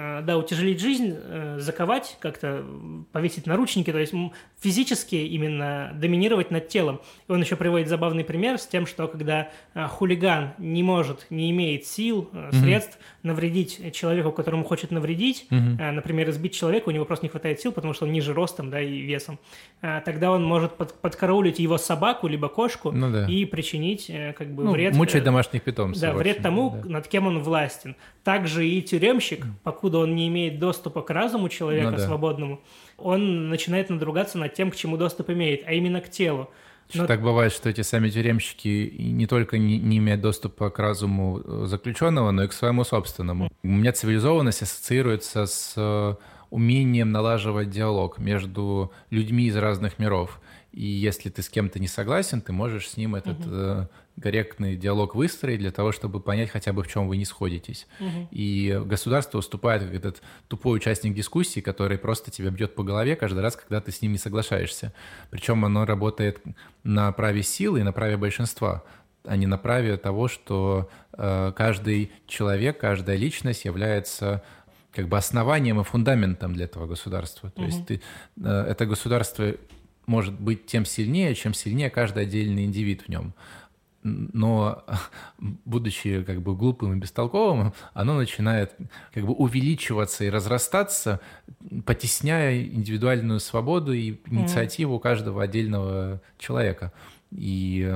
[0.01, 2.63] Э, да, утяжелить жизнь, э, заковать, как-то
[3.11, 4.13] повесить наручники, то есть
[4.57, 7.01] физически именно доминировать над телом.
[7.27, 11.51] И он еще приводит забавный пример с тем, что когда э, хулиган не может, не
[11.51, 13.19] имеет сил, средств mm-hmm.
[13.23, 15.91] навредить человеку, которому хочет навредить, mm-hmm.
[15.91, 18.79] например, избить человека, у него просто не хватает сил, потому что он ниже ростом да,
[18.81, 19.37] и весом,
[19.81, 23.25] тогда он может под, подкараулить его собаку либо кошку ну, да.
[23.25, 24.95] и причинить как бы ну, вред.
[24.95, 26.01] Мучать домашних питомцев.
[26.01, 26.89] Да, вред тому, да.
[26.89, 27.97] над кем он властен.
[28.23, 32.05] Также и тюремщик, покуда он не имеет доступа к разуму человека ну, да.
[32.05, 32.61] свободному,
[32.97, 36.49] он начинает надругаться над тем, к чему доступ имеет, а именно к телу.
[36.93, 37.05] Но...
[37.05, 42.31] Так бывает, что эти сами тюремщики не только не, не имеют доступа к разуму заключенного,
[42.31, 43.51] но и к своему собственному.
[43.61, 46.15] У меня цивилизованность ассоциируется с э,
[46.49, 50.41] умением налаживать диалог между людьми из разных миров.
[50.71, 53.87] И если ты с кем-то не согласен, ты можешь с ним этот угу
[54.21, 57.87] корректный диалог выстроить для того, чтобы понять хотя бы в чем вы не сходитесь.
[57.99, 58.27] Угу.
[58.31, 63.39] И государство выступает как этот тупой участник дискуссии, который просто тебя бьет по голове каждый
[63.39, 64.93] раз, когда ты с ним не соглашаешься.
[65.29, 66.41] Причем оно работает
[66.83, 68.83] на праве силы и на праве большинства
[69.25, 74.43] а не на праве того, что э, каждый человек, каждая личность является
[74.91, 77.51] как бы основанием и фундаментом для этого государства.
[77.51, 77.69] То угу.
[77.69, 78.01] есть ты,
[78.41, 79.53] э, это государство
[80.07, 83.33] может быть тем сильнее, чем сильнее каждый отдельный индивид в нем
[84.03, 84.85] но
[85.65, 88.75] будучи как бы глупым и бестолковым, оно начинает
[89.13, 91.19] как бы увеличиваться и разрастаться,
[91.85, 95.01] потесняя индивидуальную свободу и инициативу mm.
[95.01, 96.93] каждого отдельного человека.
[97.31, 97.93] И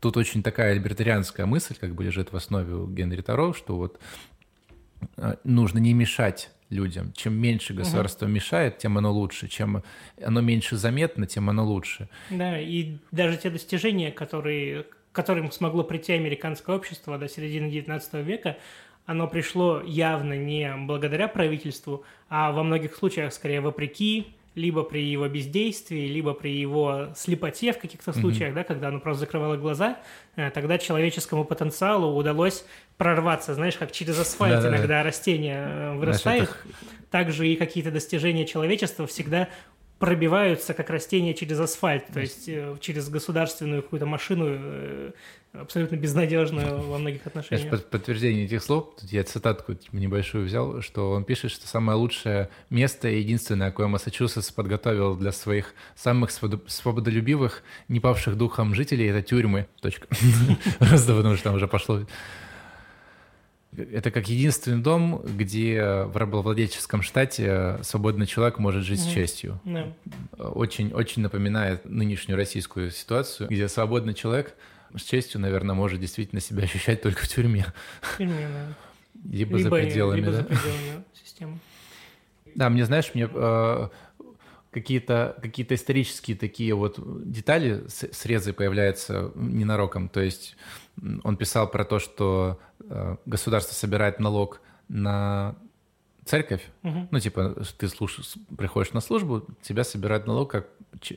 [0.00, 3.98] тут очень такая либертарианская мысль как бы лежит в основе у Генри Таро, что вот
[5.16, 7.12] э, нужно не мешать людям.
[7.14, 8.34] Чем меньше государство угу.
[8.34, 9.48] мешает, тем оно лучше.
[9.48, 9.82] Чем
[10.22, 12.08] оно меньше заметно, тем оно лучше.
[12.30, 18.22] Да, и даже те достижения, которые, к которым смогло прийти американское общество до середины XIX
[18.22, 18.58] века,
[19.06, 25.28] оно пришло явно не благодаря правительству, а во многих случаях скорее вопреки либо при его
[25.28, 28.20] бездействии, либо при его слепоте в каких-то mm-hmm.
[28.20, 29.98] случаях, да, когда оно просто закрывало глаза,
[30.36, 32.64] э, тогда человеческому потенциалу удалось
[32.96, 35.02] прорваться, знаешь, как через асфальт да, иногда да.
[35.02, 36.54] растения э, вырастают.
[37.10, 39.48] Также и какие-то достижения человечества всегда
[39.98, 45.12] пробиваются как растения через асфальт, то есть э, через государственную какую-то машину
[45.52, 47.70] абсолютно безнадежную во многих отношениях.
[47.70, 52.48] Под, подтверждение этих слов, тут я цитатку небольшую взял, что он пишет, что самое лучшее
[52.70, 59.22] место и единственное, какое Массачусетс подготовил для своих самых свободолюбивых, не павших духом жителей, это
[59.22, 59.66] тюрьмы.
[59.80, 60.06] Точка.
[60.78, 62.00] Просто потому что там уже пошло
[63.76, 69.02] это как единственный дом, где в рабовладельческом штате свободный человек может жить mm.
[69.02, 69.60] с честью.
[69.64, 69.92] Yeah.
[70.38, 74.54] Очень, очень напоминает нынешнюю российскую ситуацию, где свободный человек
[74.96, 77.66] с честью, наверное, может действительно себя ощущать только в тюрьме.
[78.00, 78.74] В тюрьме, да.
[79.30, 80.36] Либо, либо за пределами, либо да.
[80.38, 81.58] за пределами системы.
[82.54, 83.88] Да, мне, знаешь, мне э,
[84.70, 86.98] какие-то какие исторические такие вот
[87.30, 90.08] детали, срезы появляются ненароком.
[90.08, 90.56] То есть
[91.24, 95.56] он писал про то, что э, государство собирает налог на
[96.24, 97.08] церковь, угу.
[97.10, 98.20] ну, типа, ты слуш...
[98.56, 100.68] приходишь на службу, тебя собирают налог как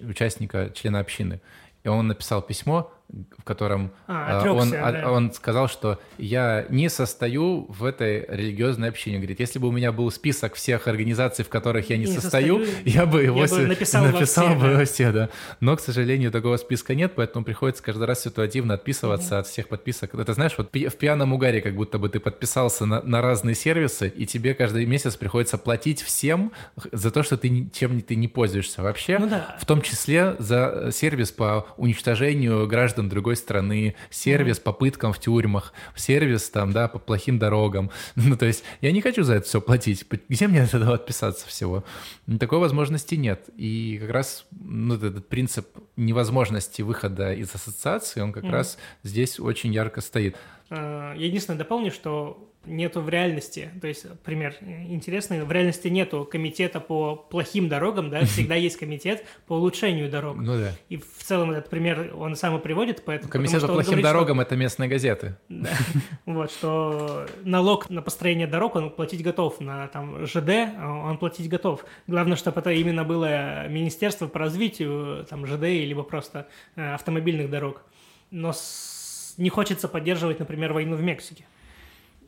[0.01, 1.41] участника, члена общины.
[1.83, 2.93] И он написал письмо,
[3.37, 5.11] в котором а, отрекся, он, да.
[5.11, 9.17] он сказал, что я не состою в этой религиозной общине.
[9.17, 12.65] Говорит, если бы у меня был список всех организаций, в которых я не, не состою,
[12.65, 14.85] состою, я бы его я бы написал, написал во все, бы да.
[14.85, 15.29] все, да.
[15.59, 19.39] Но, к сожалению, такого списка нет, поэтому приходится каждый раз ситуативно отписываться mm-hmm.
[19.39, 20.15] от всех подписок.
[20.15, 24.07] Это знаешь, вот в пьяном угаре как будто бы ты подписался на, на разные сервисы,
[24.07, 26.51] и тебе каждый месяц приходится платить всем
[26.91, 29.55] за то, что ты чем ты не пользуешься вообще, ну, да.
[29.59, 34.63] в том числе за сервис по уничтожению граждан граждан другой страны, сервис mm-hmm.
[34.63, 37.89] по пыткам в тюрьмах, сервис там, да, по плохим дорогам.
[38.31, 40.05] Ну, то есть я не хочу за это все платить.
[40.29, 41.83] Где мне от этого отписаться всего?
[42.39, 43.49] Такой возможности нет.
[43.57, 48.51] И как раз ну, этот принцип невозможности выхода из ассоциации, он как mm-hmm.
[48.51, 50.35] раз здесь очень ярко стоит.
[50.69, 56.27] А, я единственное дополню, что нету в реальности, то есть пример интересный, в реальности нету
[56.29, 60.37] комитета по плохим дорогам, да, всегда есть комитет по улучшению дорог.
[60.37, 60.71] Ну да.
[60.89, 63.31] И в целом этот пример он сам и приводит, поэтому...
[63.31, 64.43] Комитет по плохим говорит, дорогам что...
[64.43, 65.37] это местные газеты.
[65.61, 65.69] Да.
[66.25, 71.85] Вот, что налог на построение дорог он платить готов, на там ЖД он платить готов.
[72.07, 77.83] Главное, чтобы это именно было Министерство по развитию там ЖД, либо просто э, автомобильных дорог.
[78.31, 78.53] Но
[79.37, 81.45] не хочется поддерживать, например, войну в Мексике.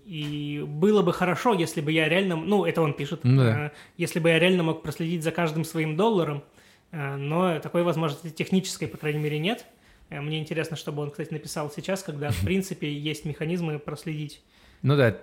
[0.05, 3.67] И было бы хорошо, если бы я реально, ну, это он пишет, ну да.
[3.67, 6.43] Э, если бы я реально мог проследить за каждым своим долларом,
[6.91, 9.65] э, но такой возможности технической, по крайней мере, нет.
[10.09, 14.43] Э, мне интересно, чтобы он, кстати, написал сейчас, когда, в принципе, есть механизмы проследить.
[14.81, 15.17] Ну да,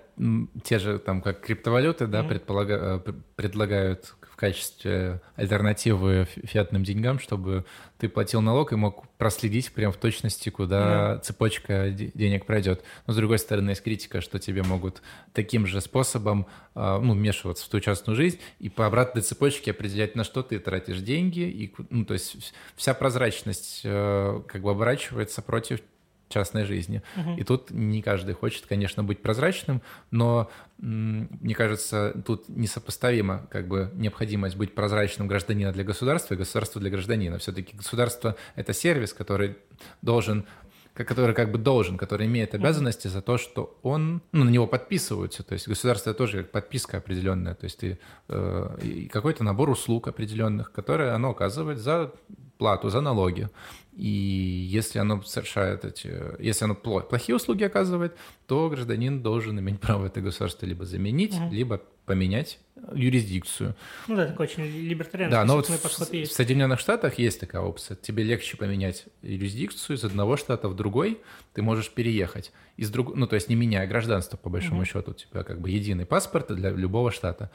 [0.64, 2.28] те же там как криптовалюты, да, mm-hmm.
[2.28, 3.04] предполага...
[3.36, 7.66] предлагают качестве альтернативы фиатным деньгам, чтобы
[7.98, 11.18] ты платил налог и мог проследить прям в точности, куда да.
[11.18, 12.83] цепочка денег пройдет.
[13.07, 15.03] Но с другой стороны, есть критика, что тебе могут
[15.35, 20.16] таким же способом а, ну, вмешиваться в твою частную жизнь и по обратной цепочке определять,
[20.16, 21.40] на что ты тратишь деньги.
[21.40, 25.81] И, ну, то есть вся прозрачность э, как бы оборачивается против
[26.30, 27.02] частной жизни.
[27.16, 27.36] Угу.
[27.36, 33.90] И тут не каждый хочет, конечно, быть прозрачным, но мне кажется, тут несопоставимо как бы
[33.94, 37.38] необходимость быть прозрачным гражданина для государства и государства для гражданина.
[37.38, 39.56] Все-таки государство— это сервис, который
[40.00, 40.46] должен
[40.92, 45.42] который как бы должен, который имеет обязанности за то, что он, ну, на него подписываются,
[45.42, 50.72] то есть государство тоже как подписка определенная, то есть ты, э, какой-то набор услуг определенных,
[50.72, 52.12] которые оно оказывает за
[52.60, 53.48] плату, за налоги.
[53.96, 60.06] И если оно совершает эти, если оно плохие услуги оказывает, то гражданин должен иметь право
[60.06, 61.52] это государство либо заменить, угу.
[61.52, 62.58] либо поменять
[62.92, 63.74] юрисдикцию.
[64.08, 67.96] Ну да, такой очень либертарианский да, но вот в, в Соединенных Штатах есть такая опция.
[67.96, 71.20] Тебе легче поменять юрисдикцию из одного штата в другой,
[71.52, 72.52] ты можешь переехать.
[72.76, 73.14] Из друг...
[73.14, 74.86] Ну, то есть не меняя гражданство, по большому угу.
[74.86, 77.50] счету, у тебя как бы единый паспорт для любого штата.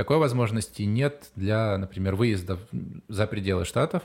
[0.00, 2.58] Такой возможности нет для, например, выезда
[3.08, 4.02] за пределы Штатов.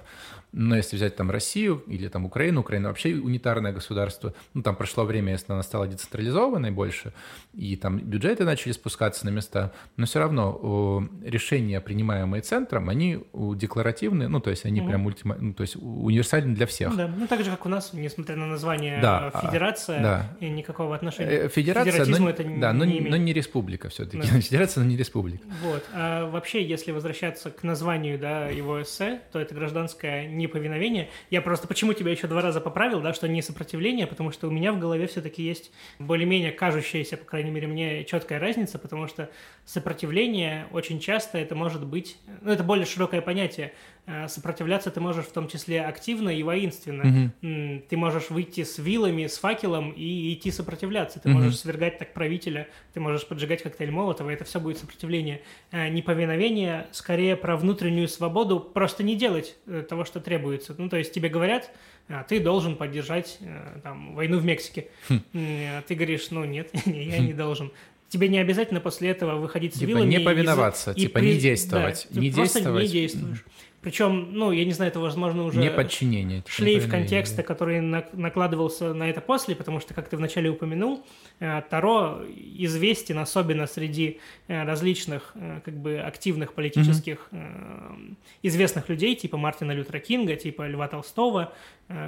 [0.58, 5.04] Но если взять там Россию или там Украину, Украина вообще унитарное государство, ну там прошло
[5.04, 7.12] время, если она стала децентрализованной больше,
[7.54, 14.30] и там бюджеты начали спускаться на места, но все равно решения, принимаемые центром, они декларативны,
[14.30, 14.88] ну то есть они mm-hmm.
[14.88, 16.96] прям ультима, ну, то есть универсальны для всех.
[16.96, 20.38] Да, ну так же, как у нас, несмотря на название да, а, федерация, да.
[20.40, 23.10] и никакого отношения э, Федерация, но, это да, не, но, не имеет.
[23.10, 24.20] но не республика все-таки.
[24.20, 24.40] Да.
[24.40, 25.44] Федерация, но не республика.
[25.64, 25.84] Вот.
[25.94, 31.10] А вообще, если возвращаться к названию да, его эссе, то это гражданское неповиновение.
[31.30, 34.52] Я просто почему тебя еще два раза поправил, да, что не сопротивление, потому что у
[34.52, 39.30] меня в голове все-таки есть более-менее кажущаяся, по крайней мере, мне четкая разница, потому что
[39.66, 43.74] сопротивление очень часто это может быть, ну, это более широкое понятие.
[44.08, 47.32] Э, сопротивляться ты можешь в том числе активно и воинственно.
[47.42, 47.84] Угу.
[47.90, 51.20] Ты можешь выйти с вилами, с факелом и идти сопротивляться.
[51.20, 51.40] Ты угу.
[51.40, 55.42] можешь свергать так правителя, ты можешь поджигать коктейль Молотова, это все будет сопротивление.
[55.72, 60.76] Э, неповиновение скорее про внутреннюю свободу просто не делать э, того, что требуется.
[60.78, 61.72] Ну, то есть тебе говорят,
[62.28, 63.40] ты должен поддержать
[63.82, 64.90] там, войну в Мексике.
[65.10, 65.22] Хм.
[65.88, 67.72] Ты говоришь, ну нет, я не должен
[68.10, 70.10] тебе не обязательно после этого выходить с типа вилами.
[70.10, 72.08] не повиноваться, и, типа и, не действовать.
[72.10, 72.64] Да, не ты действовать.
[72.66, 73.46] просто не действуешь.
[73.86, 75.60] Причем, ну, я не знаю, это, возможно, уже...
[75.60, 76.44] Не подчинение.
[76.48, 81.06] Шлейф контекста, который накладывался на это после, потому что, как ты вначале упомянул,
[81.40, 82.24] э, Таро
[82.58, 88.16] известен особенно среди э, различных, э, как бы, активных политических mm-hmm.
[88.42, 91.54] известных людей, типа Мартина Лютера Кинга, типа Льва Толстого,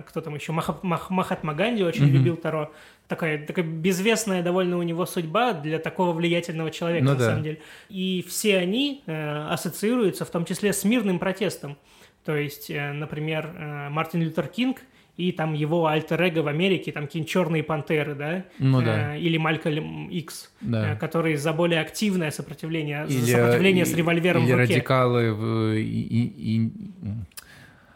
[0.08, 2.12] кто там еще, Мах, Мах, Махатма Ганди очень mm-hmm.
[2.12, 2.72] любил Таро
[3.08, 7.26] такая, такая безвестная довольно у него судьба для такого влиятельного человека, ну, на да.
[7.26, 7.62] самом деле.
[7.90, 11.78] И все они э, ассоциируются в том числе с мирным протестом.
[12.26, 14.82] То есть, э, например, э, Мартин Лютер Кинг
[15.18, 18.46] и там его альтер-эго в Америке, там какие-нибудь черные пантеры, да?
[18.60, 19.16] Ну да.
[19.16, 20.94] Э, или Малькольм Икс, да.
[20.94, 24.74] э, который за более активное сопротивление, или, за сопротивление и, с револьвером или в руке.
[24.76, 26.72] радикалы в, и, и, и,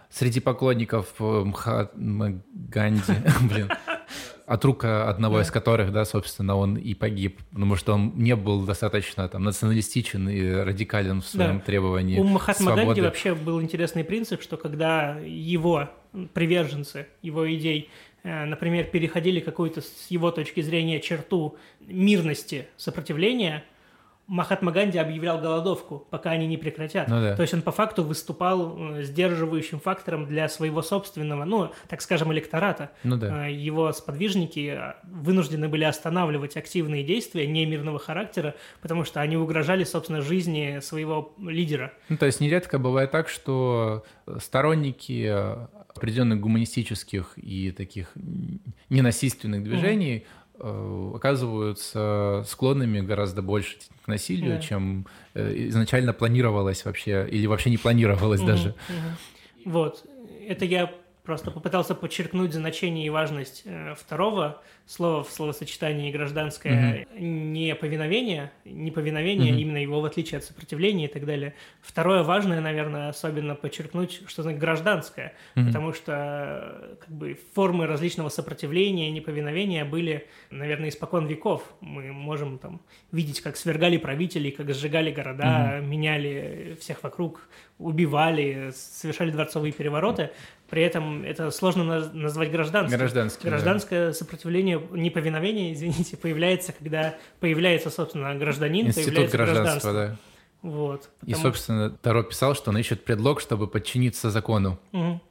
[0.10, 3.70] среди поклонников э, Мхатмы Ганди, блин,
[4.52, 5.44] от рук одного да.
[5.44, 10.28] из которых, да, собственно, он и погиб, потому что он не был достаточно там националистичен
[10.28, 11.64] и радикален в своем да.
[11.64, 12.86] требовании У Махатма свободы.
[12.86, 15.90] Ганди вообще был интересный принцип, что когда его
[16.34, 17.90] приверженцы, его идей,
[18.24, 23.64] э, например, переходили какую-то с его точки зрения черту мирности сопротивления,
[24.28, 27.08] Махатма Ганди объявлял голодовку, пока они не прекратят.
[27.10, 27.36] Ну, да.
[27.36, 32.32] То есть он по факту выступал э, сдерживающим фактором для своего собственного, ну, так скажем,
[32.32, 32.92] электората.
[33.04, 33.48] Ну, да.
[33.48, 39.84] Э, его сподвижники э, вынуждены были останавливать активные действия немирного характера, потому что они угрожали,
[39.84, 41.92] собственно, жизни своего лидера.
[42.10, 44.06] Ну, то есть нередко бывает так, что
[44.40, 45.28] сторонники
[45.96, 48.14] определенных гуманистических и таких
[48.90, 50.26] ненасильственных движений mm
[51.16, 54.62] оказываются склонными гораздо больше к насилию, да.
[54.62, 58.70] чем э, изначально планировалось вообще, или вообще не планировалось даже.
[58.70, 59.72] Угу.
[59.72, 60.06] Вот.
[60.48, 60.92] Это я
[61.24, 67.24] просто попытался подчеркнуть значение и важность э, второго слова в словосочетании гражданское угу.
[67.24, 69.62] неповиновение, неповиновение, угу.
[69.62, 71.54] именно его в отличие от сопротивления и так далее.
[71.82, 75.68] Второе важное, наверное, особенно подчеркнуть, что значит гражданское, угу.
[75.68, 81.64] потому что как бы формы различного сопротивления и неповиновения были, наверное, испокон веков.
[81.80, 82.82] Мы можем там
[83.14, 85.88] видеть, как свергали правителей, как сжигали города, угу.
[85.88, 87.48] меняли всех вокруг,
[87.80, 90.32] убивали, совершали дворцовые перевороты.
[90.72, 92.98] При этом это сложно назвать гражданским.
[92.98, 94.14] Гражданское, Гражданское да.
[94.14, 100.18] сопротивление, неповиновение, извините, появляется, когда появляется, собственно, гражданин, Институт гражданства, да.
[100.62, 101.10] Вот.
[101.20, 101.38] Потому...
[101.38, 104.80] И, собственно, Таро писал, что он ищет предлог, чтобы подчиниться закону.
[104.92, 105.22] Угу.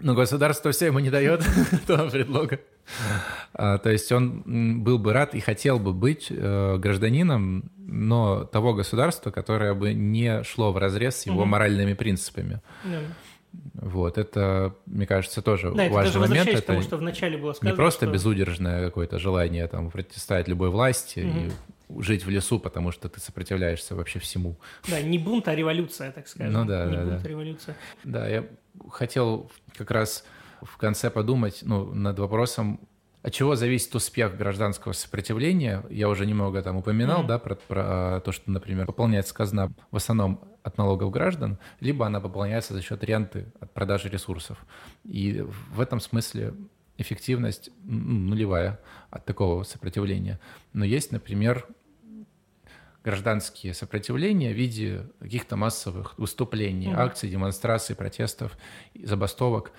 [0.00, 2.60] Но государство все ему не дает этого предлога.
[3.52, 8.74] А, то есть он был бы рад и хотел бы быть э, гражданином, но того
[8.74, 12.60] государства, которое бы не шло в разрез с его моральными принципами.
[13.52, 16.48] Вот, это, мне кажется, тоже да, важный это момент.
[16.48, 18.12] Это тому, что вначале было сказано, не просто что...
[18.12, 21.98] безудержное какое-то желание там противостоять любой власти угу.
[21.98, 24.56] и жить в лесу, потому что ты сопротивляешься вообще всему.
[24.88, 26.52] Да, не бунт, а революция, так скажем.
[26.52, 27.22] Ну да, не да, бунт, да.
[27.24, 27.76] а революция.
[28.04, 28.44] Да, я
[28.90, 30.24] хотел как раз
[30.62, 32.80] в конце подумать ну, над вопросом,
[33.22, 35.84] от чего зависит успех гражданского сопротивления?
[35.90, 37.26] Я уже немного там упоминал, mm-hmm.
[37.26, 42.20] да, про, про то, что, например, пополняется казна в основном от налогов граждан, либо она
[42.20, 44.64] пополняется за счет ренты от продажи ресурсов.
[45.04, 46.54] И в этом смысле
[46.96, 48.80] эффективность нулевая
[49.10, 50.40] от такого сопротивления.
[50.72, 51.66] Но есть, например,
[53.04, 57.00] гражданские сопротивления в виде каких-то массовых выступлений, mm-hmm.
[57.00, 58.56] акций, демонстраций, протестов,
[58.94, 59.72] забастовок.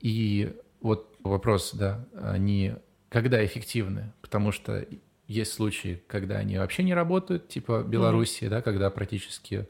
[0.00, 2.74] И вот вопрос, да, они
[3.08, 4.12] когда эффективны?
[4.20, 4.86] Потому что
[5.28, 8.50] есть случаи, когда они вообще не работают, типа Белоруссии, mm-hmm.
[8.50, 9.68] да, когда практически,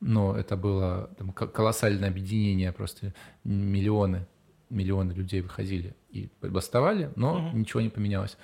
[0.00, 4.26] ну, это было там, колоссальное объединение, просто миллионы,
[4.70, 7.58] миллионы людей выходили и бастовали, но mm-hmm.
[7.58, 8.36] ничего не поменялось.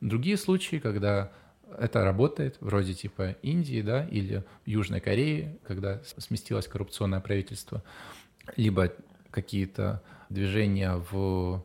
[0.00, 1.32] Другие случаи, когда
[1.78, 7.82] это работает, вроде типа Индии, да, или Южной Кореи, когда сместилось коррупционное правительство,
[8.56, 8.92] либо
[9.30, 11.64] какие-то движения в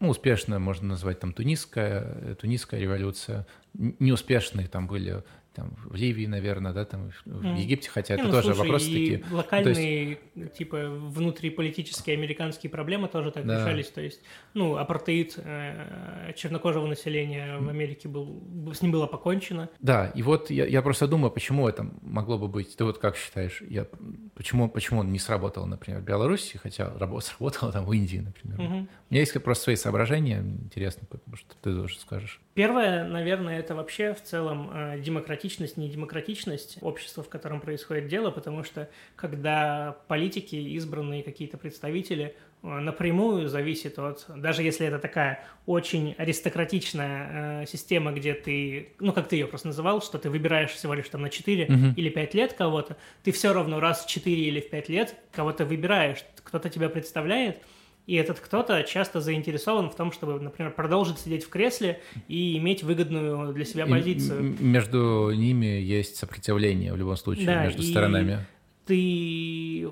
[0.00, 5.22] ну, успешно можно назвать там тунисская, тунисская революция, неуспешные там были
[5.56, 8.86] там, в Ливии, наверное, да, там, в Египте, хотя не, это ну, тоже слушай, вопросы
[8.86, 9.24] такие.
[9.30, 10.52] Локальные, есть...
[10.52, 13.58] типа, внутриполитические американские проблемы тоже так да.
[13.58, 13.88] решались.
[13.88, 14.20] То есть,
[14.52, 18.42] ну, апартеид э, чернокожего населения в Америке был,
[18.74, 19.70] с ним было покончено.
[19.80, 22.76] Да, и вот я, я просто думаю, почему это могло бы быть.
[22.76, 23.86] Ты вот как считаешь, я,
[24.34, 28.60] почему, почему он не сработал, например, в Беларуси, хотя работа сработала там в Индии, например.
[28.60, 28.76] Угу.
[28.76, 32.40] У меня есть просто свои соображения, интересно, потому что ты тоже скажешь.
[32.54, 35.00] Первое, наверное, это вообще в целом э,
[35.46, 42.66] демократичность, недемократичность общества, в котором происходит дело, потому что когда политики, избранные какие-то представители, э,
[42.66, 49.28] напрямую зависит от, даже если это такая очень аристократичная э, система, где ты, ну, как
[49.28, 51.94] ты ее просто называл, что ты выбираешь всего лишь там на 4 uh-huh.
[51.96, 55.64] или 5 лет кого-то, ты все равно раз в 4 или в 5 лет кого-то
[55.64, 57.62] выбираешь, кто-то тебя представляет,
[58.06, 62.82] и этот кто-то часто заинтересован в том, чтобы, например, продолжить сидеть в кресле и иметь
[62.84, 64.54] выгодную для себя позицию.
[64.54, 68.46] И между ними есть сопротивление в любом случае, да, между сторонами.
[68.86, 69.88] Ты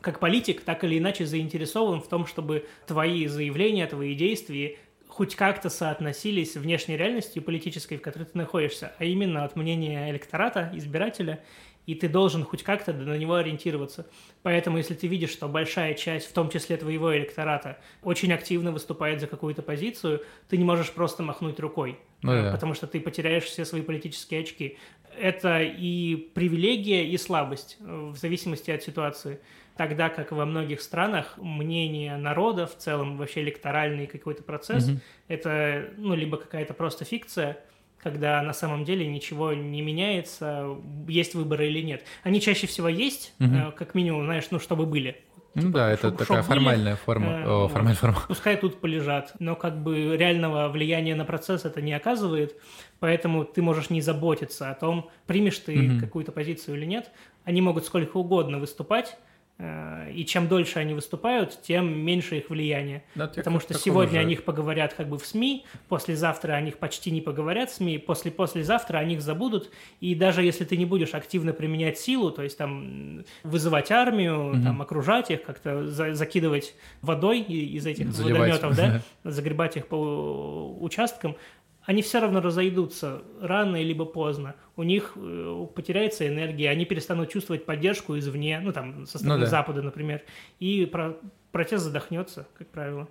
[0.00, 4.76] как политик так или иначе заинтересован в том, чтобы твои заявления, твои действия
[5.08, 10.10] хоть как-то соотносились с внешней реальностью политической, в которой ты находишься, а именно от мнения
[10.10, 11.40] электората, избирателя
[11.86, 14.06] и ты должен хоть как-то на него ориентироваться.
[14.42, 19.20] Поэтому, если ты видишь, что большая часть, в том числе твоего электората, очень активно выступает
[19.20, 22.52] за какую-то позицию, ты не можешь просто махнуть рукой, ну, да.
[22.52, 24.78] потому что ты потеряешь все свои политические очки.
[25.18, 29.40] Это и привилегия, и слабость, э, в зависимости от ситуации.
[29.76, 34.98] Тогда как во многих странах мнение народа, в целом вообще электоральный какой-то процесс, угу.
[35.28, 37.58] это ну, либо какая-то просто фикция,
[38.02, 40.76] когда на самом деле ничего не меняется,
[41.06, 42.04] есть выборы или нет.
[42.22, 43.72] Они чаще всего есть, угу.
[43.76, 45.16] как минимум, знаешь, ну, чтобы были.
[45.54, 47.26] Ну типа, да, это шо, такая шо формальная были, форма.
[47.26, 48.22] Э, О, формальная форма.
[48.26, 52.56] Пускай тут полежат, но как бы реального влияния на процесс это не оказывает,
[53.00, 56.00] поэтому ты можешь не заботиться о том, примешь ты угу.
[56.00, 57.10] какую-то позицию или нет.
[57.44, 59.18] Они могут сколько угодно выступать,
[59.58, 63.04] и чем дольше они выступают, тем меньше их влияние.
[63.14, 64.18] Да, Потому что сегодня же...
[64.18, 67.98] о них поговорят как бы в СМИ, послезавтра о них почти не поговорят в СМИ,
[67.98, 69.70] после-послезавтра о них забудут.
[70.00, 74.62] И даже если ты не будешь активно применять силу, то есть там вызывать армию, угу.
[74.62, 78.62] там окружать их, как-то за закидывать водой из этих Заливать.
[78.62, 81.36] водометов, да, загребать их по участкам,
[81.84, 84.54] они все равно разойдутся рано либо поздно.
[84.76, 89.44] У них э, потеряется энергия, они перестанут чувствовать поддержку извне, ну там со стороны ну,
[89.44, 89.50] да.
[89.50, 90.22] Запада, например,
[90.60, 91.16] и про
[91.50, 93.08] протест задохнется, как правило.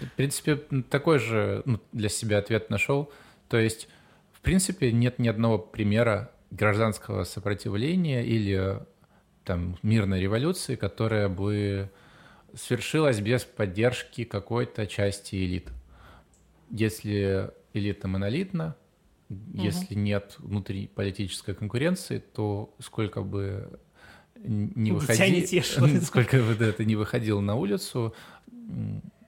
[0.00, 0.56] В принципе,
[0.90, 3.12] такой же ну, для себя ответ нашел.
[3.48, 3.88] То есть,
[4.32, 8.80] в принципе, нет ни одного примера гражданского сопротивления или
[9.44, 11.90] там мирной революции, которая бы
[12.54, 15.70] свершилась без поддержки какой-то части элит.
[16.70, 18.76] Если элита монолитна,
[19.28, 19.38] угу.
[19.54, 23.80] если нет внутри политической конкуренции, то сколько бы
[24.42, 28.14] не выходил, сколько бы это не выходил на улицу,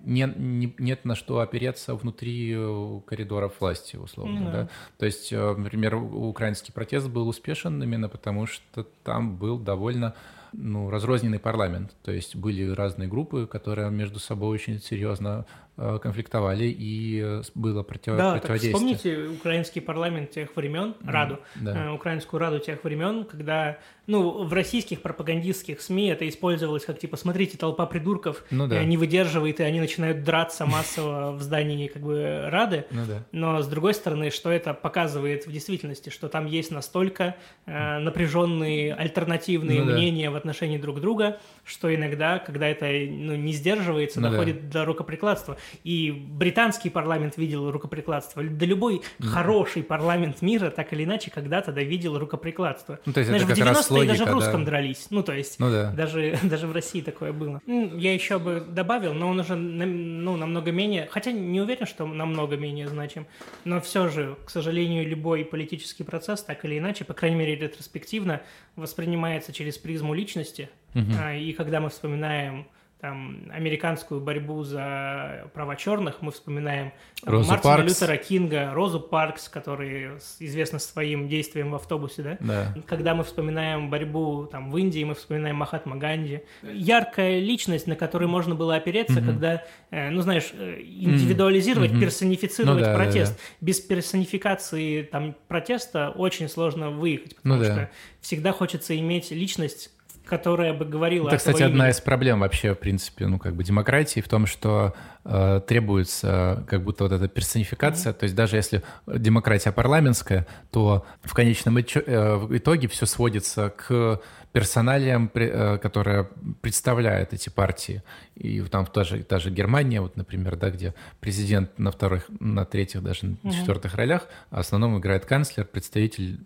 [0.05, 4.39] не, не, нет на что опереться внутри э, коридоров власти, условно.
[4.39, 4.53] Mm-hmm.
[4.53, 4.69] Да?
[4.99, 10.15] То есть, э, например, украинский протест был успешен именно потому, что там был довольно
[10.53, 11.95] ну, разрозненный парламент.
[12.03, 18.17] То есть были разные группы, которые между собой очень серьезно конфликтовали, и э, было против...
[18.17, 18.73] да, противодействие.
[18.73, 21.87] Так вспомните украинский парламент тех времен, Раду, да.
[21.87, 27.17] э, украинскую Раду тех времен, когда ну, в российских пропагандистских СМИ это использовалось как, типа,
[27.17, 28.83] смотрите, толпа придурков ну, да.
[28.83, 32.85] не выдерживает, и они начинают драться массово в здании, как бы, Рады.
[32.91, 33.23] Ну, да.
[33.31, 38.93] Но, с другой стороны, что это показывает в действительности, что там есть настолько э, напряженные
[38.93, 40.33] альтернативные ну, мнения да.
[40.33, 44.81] в отношении друг друга, что иногда, когда это ну, не сдерживается, ну, доходит да.
[44.81, 45.57] до рукоприкладства.
[45.85, 48.43] И британский парламент видел рукоприкладство.
[48.43, 53.01] Да любой mm хороший парламент мира так или иначе когда-то довидел рукоприкладство.
[53.07, 54.71] Ну, то есть Знаешь, это как раз логика, даже в русском да.
[54.71, 55.07] дрались.
[55.11, 55.91] Ну, то есть, ну, да.
[55.91, 57.61] даже, даже в России такое было.
[57.67, 62.57] Я еще бы добавил, но он уже ну, намного менее, хотя не уверен, что намного
[62.57, 63.27] менее значим,
[63.65, 68.43] но все же, к сожалению, любой политический процесс, так или иначе, по крайней мере, ретроспективно,
[68.77, 70.71] воспринимается через призму личности.
[70.95, 71.39] Угу.
[71.39, 72.67] И когда мы вспоминаем
[73.03, 76.93] там, американскую борьбу за права черных, мы вспоминаем
[77.25, 78.01] там, Розу Мартина Паркс.
[78.01, 82.37] Лютера Кинга, Розу Паркс, который известна своим действием в автобусе, да?
[82.39, 82.75] Да.
[82.87, 86.43] Когда мы вспоминаем борьбу там, в Индии, мы вспоминаем Махатма Ганди.
[86.63, 92.03] Яркая личность, на которую можно было опереться, когда, э, ну, знаешь, э, индивидуализировать, Мгм.
[92.03, 93.37] персонифицировать Ну да, да, протест.
[93.61, 97.73] Без персонификации там, протеста очень сложно выехать, потому Ну да.
[97.73, 97.91] что
[98.21, 99.91] всегда хочется иметь личность,
[100.33, 101.91] которая бы говорила Это, кстати, одна имени.
[101.91, 104.95] из проблем вообще, в принципе, ну, как бы демократии в том, что
[105.27, 111.35] э, требуется как будто вот эта персонификация, то есть даже если демократия парламентская, то в
[111.35, 114.23] конечном э, итоге все сводится к
[114.53, 116.31] персоналиям, э, которые
[116.63, 118.03] представляют эти партии.
[118.35, 122.65] И там та же, та же Германия, вот, например, да, где президент на вторых, на
[122.65, 126.41] третьих, даже на четвертых ролях, а в основном играет канцлер, представитель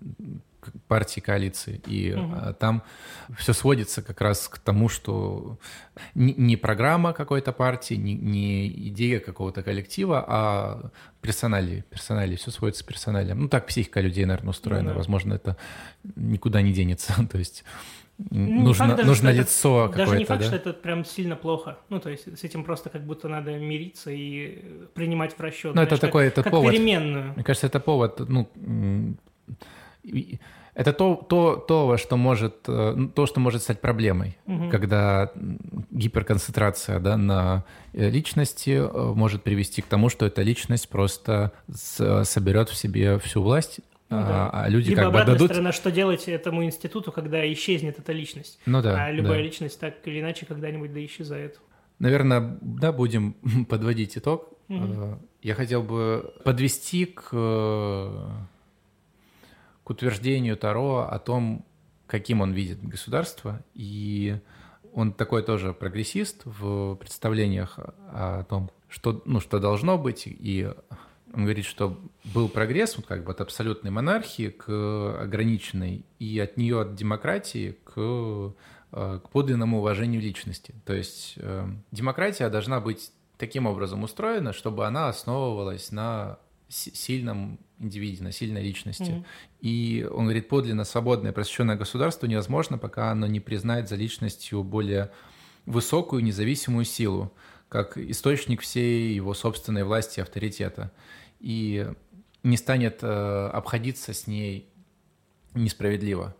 [0.88, 1.80] партии коалиции.
[1.86, 2.82] И а, там
[3.38, 5.58] все сводится как раз к тому, что
[6.14, 10.90] не, программа какой-то партии, не, не идея какого-то коллектива, а
[11.20, 11.84] персоналии.
[11.90, 12.36] Персоналии.
[12.36, 13.40] Все сводится к персоналиям.
[13.40, 14.82] Ну, так психика людей, наверное, устроена.
[14.84, 14.96] Ну да.
[14.96, 15.56] Возможно, это
[16.16, 17.14] никуда не денется.
[17.30, 17.64] То есть
[18.30, 20.46] Ну, нужно, даже, нужно это- лицо Даже не какое-то, факт, да?
[20.46, 21.76] что это прям сильно плохо.
[21.90, 25.74] Ну, то есть с этим просто как будто надо мириться и принимать в расчет.
[25.74, 26.72] Ну, это знаешь, как- такой- это как повод.
[26.72, 27.34] переменную.
[27.34, 28.48] Мне кажется, это повод, ну,
[30.74, 34.36] это то, то, то, во что может, э, то, что может стать проблемой,
[34.70, 35.59] когда м,
[35.90, 42.24] гиперконцентрация да, на э, личности э, может привести к тому, что эта личность просто с-
[42.24, 43.80] соберет в себе всю власть,
[44.11, 44.50] Ну а, да.
[44.52, 45.50] а люди Либо как бы дадут...
[45.50, 48.59] сторона, что делать этому институту, когда исчезнет эта личность.
[48.66, 49.42] Ну да, а любая да.
[49.42, 51.59] личность так или иначе когда-нибудь да исчезает.
[51.98, 53.34] Наверное, да, будем
[53.68, 54.50] подводить итог.
[54.68, 57.30] Э, Я хотел бы подвести к,
[59.87, 61.64] к утверждению Таро о том,
[62.09, 63.62] каким он видит государство.
[63.72, 64.37] И
[64.93, 70.24] он такой тоже прогрессист в представлениях о том, что, ну, что должно быть.
[70.26, 70.68] И
[71.32, 76.57] он говорит, что был прогресс вот как бы от абсолютной монархии к ограниченной, и от
[76.57, 80.74] нее, от демократии, к э, к подлинному уважению личности.
[80.84, 88.22] То есть э, демократия должна быть таким образом устроена, чтобы она основывалась на сильном индивиде,
[88.22, 89.10] на сильной личности.
[89.10, 89.24] Мгм.
[89.60, 95.10] И он говорит, подлинно свободное просвещенное государство невозможно, пока оно не признает за личностью более
[95.66, 97.32] высокую независимую силу,
[97.68, 100.92] как источник всей его собственной власти и авторитета.
[101.40, 101.88] И
[102.42, 104.68] не станет э, обходиться с ней
[105.54, 106.36] несправедливо.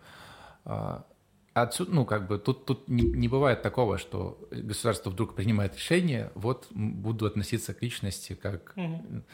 [1.57, 6.31] Отсюда, ну, как бы, тут, тут не, не бывает такого, что государство вдруг принимает решение,
[6.35, 9.25] вот буду относиться к личности как Мгм.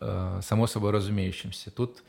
[0.00, 1.72] э, само собой разумеющимся.
[1.72, 2.04] Тут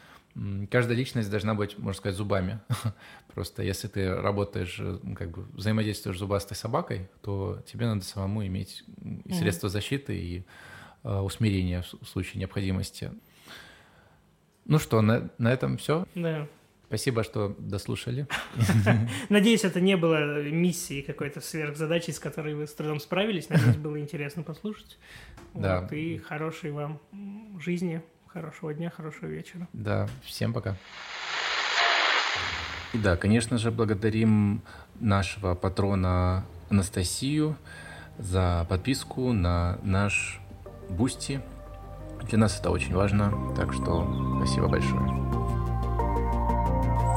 [0.69, 2.59] каждая личность должна быть, можно сказать, зубами.
[3.33, 8.03] Просто если ты работаешь, э, ну, как бы взаимодействуешь с зубастой собакой, то тебе надо
[8.03, 8.83] самому иметь
[9.25, 10.43] и средства защиты, и
[11.03, 13.11] э, усмирения в случае необходимости.
[14.65, 16.05] Ну что, на, на этом все.
[16.13, 16.47] Да.
[16.93, 18.27] Спасибо, что дослушали.
[19.29, 23.49] Надеюсь, это не было миссией какой-то сверхзадачей, с которой вы с трудом справились.
[23.49, 24.99] Надеюсь, было интересно послушать.
[25.55, 25.81] Да.
[25.81, 27.01] Вот, и хорошей вам
[27.59, 29.67] жизни, хорошего дня, хорошего вечера.
[29.73, 30.75] Да, всем пока.
[32.93, 34.61] И да, конечно же, благодарим
[34.99, 37.57] нашего патрона Анастасию
[38.19, 40.39] за подписку на наш
[40.91, 41.41] Boosty.
[42.29, 45.22] Для нас это очень важно, так что спасибо большое.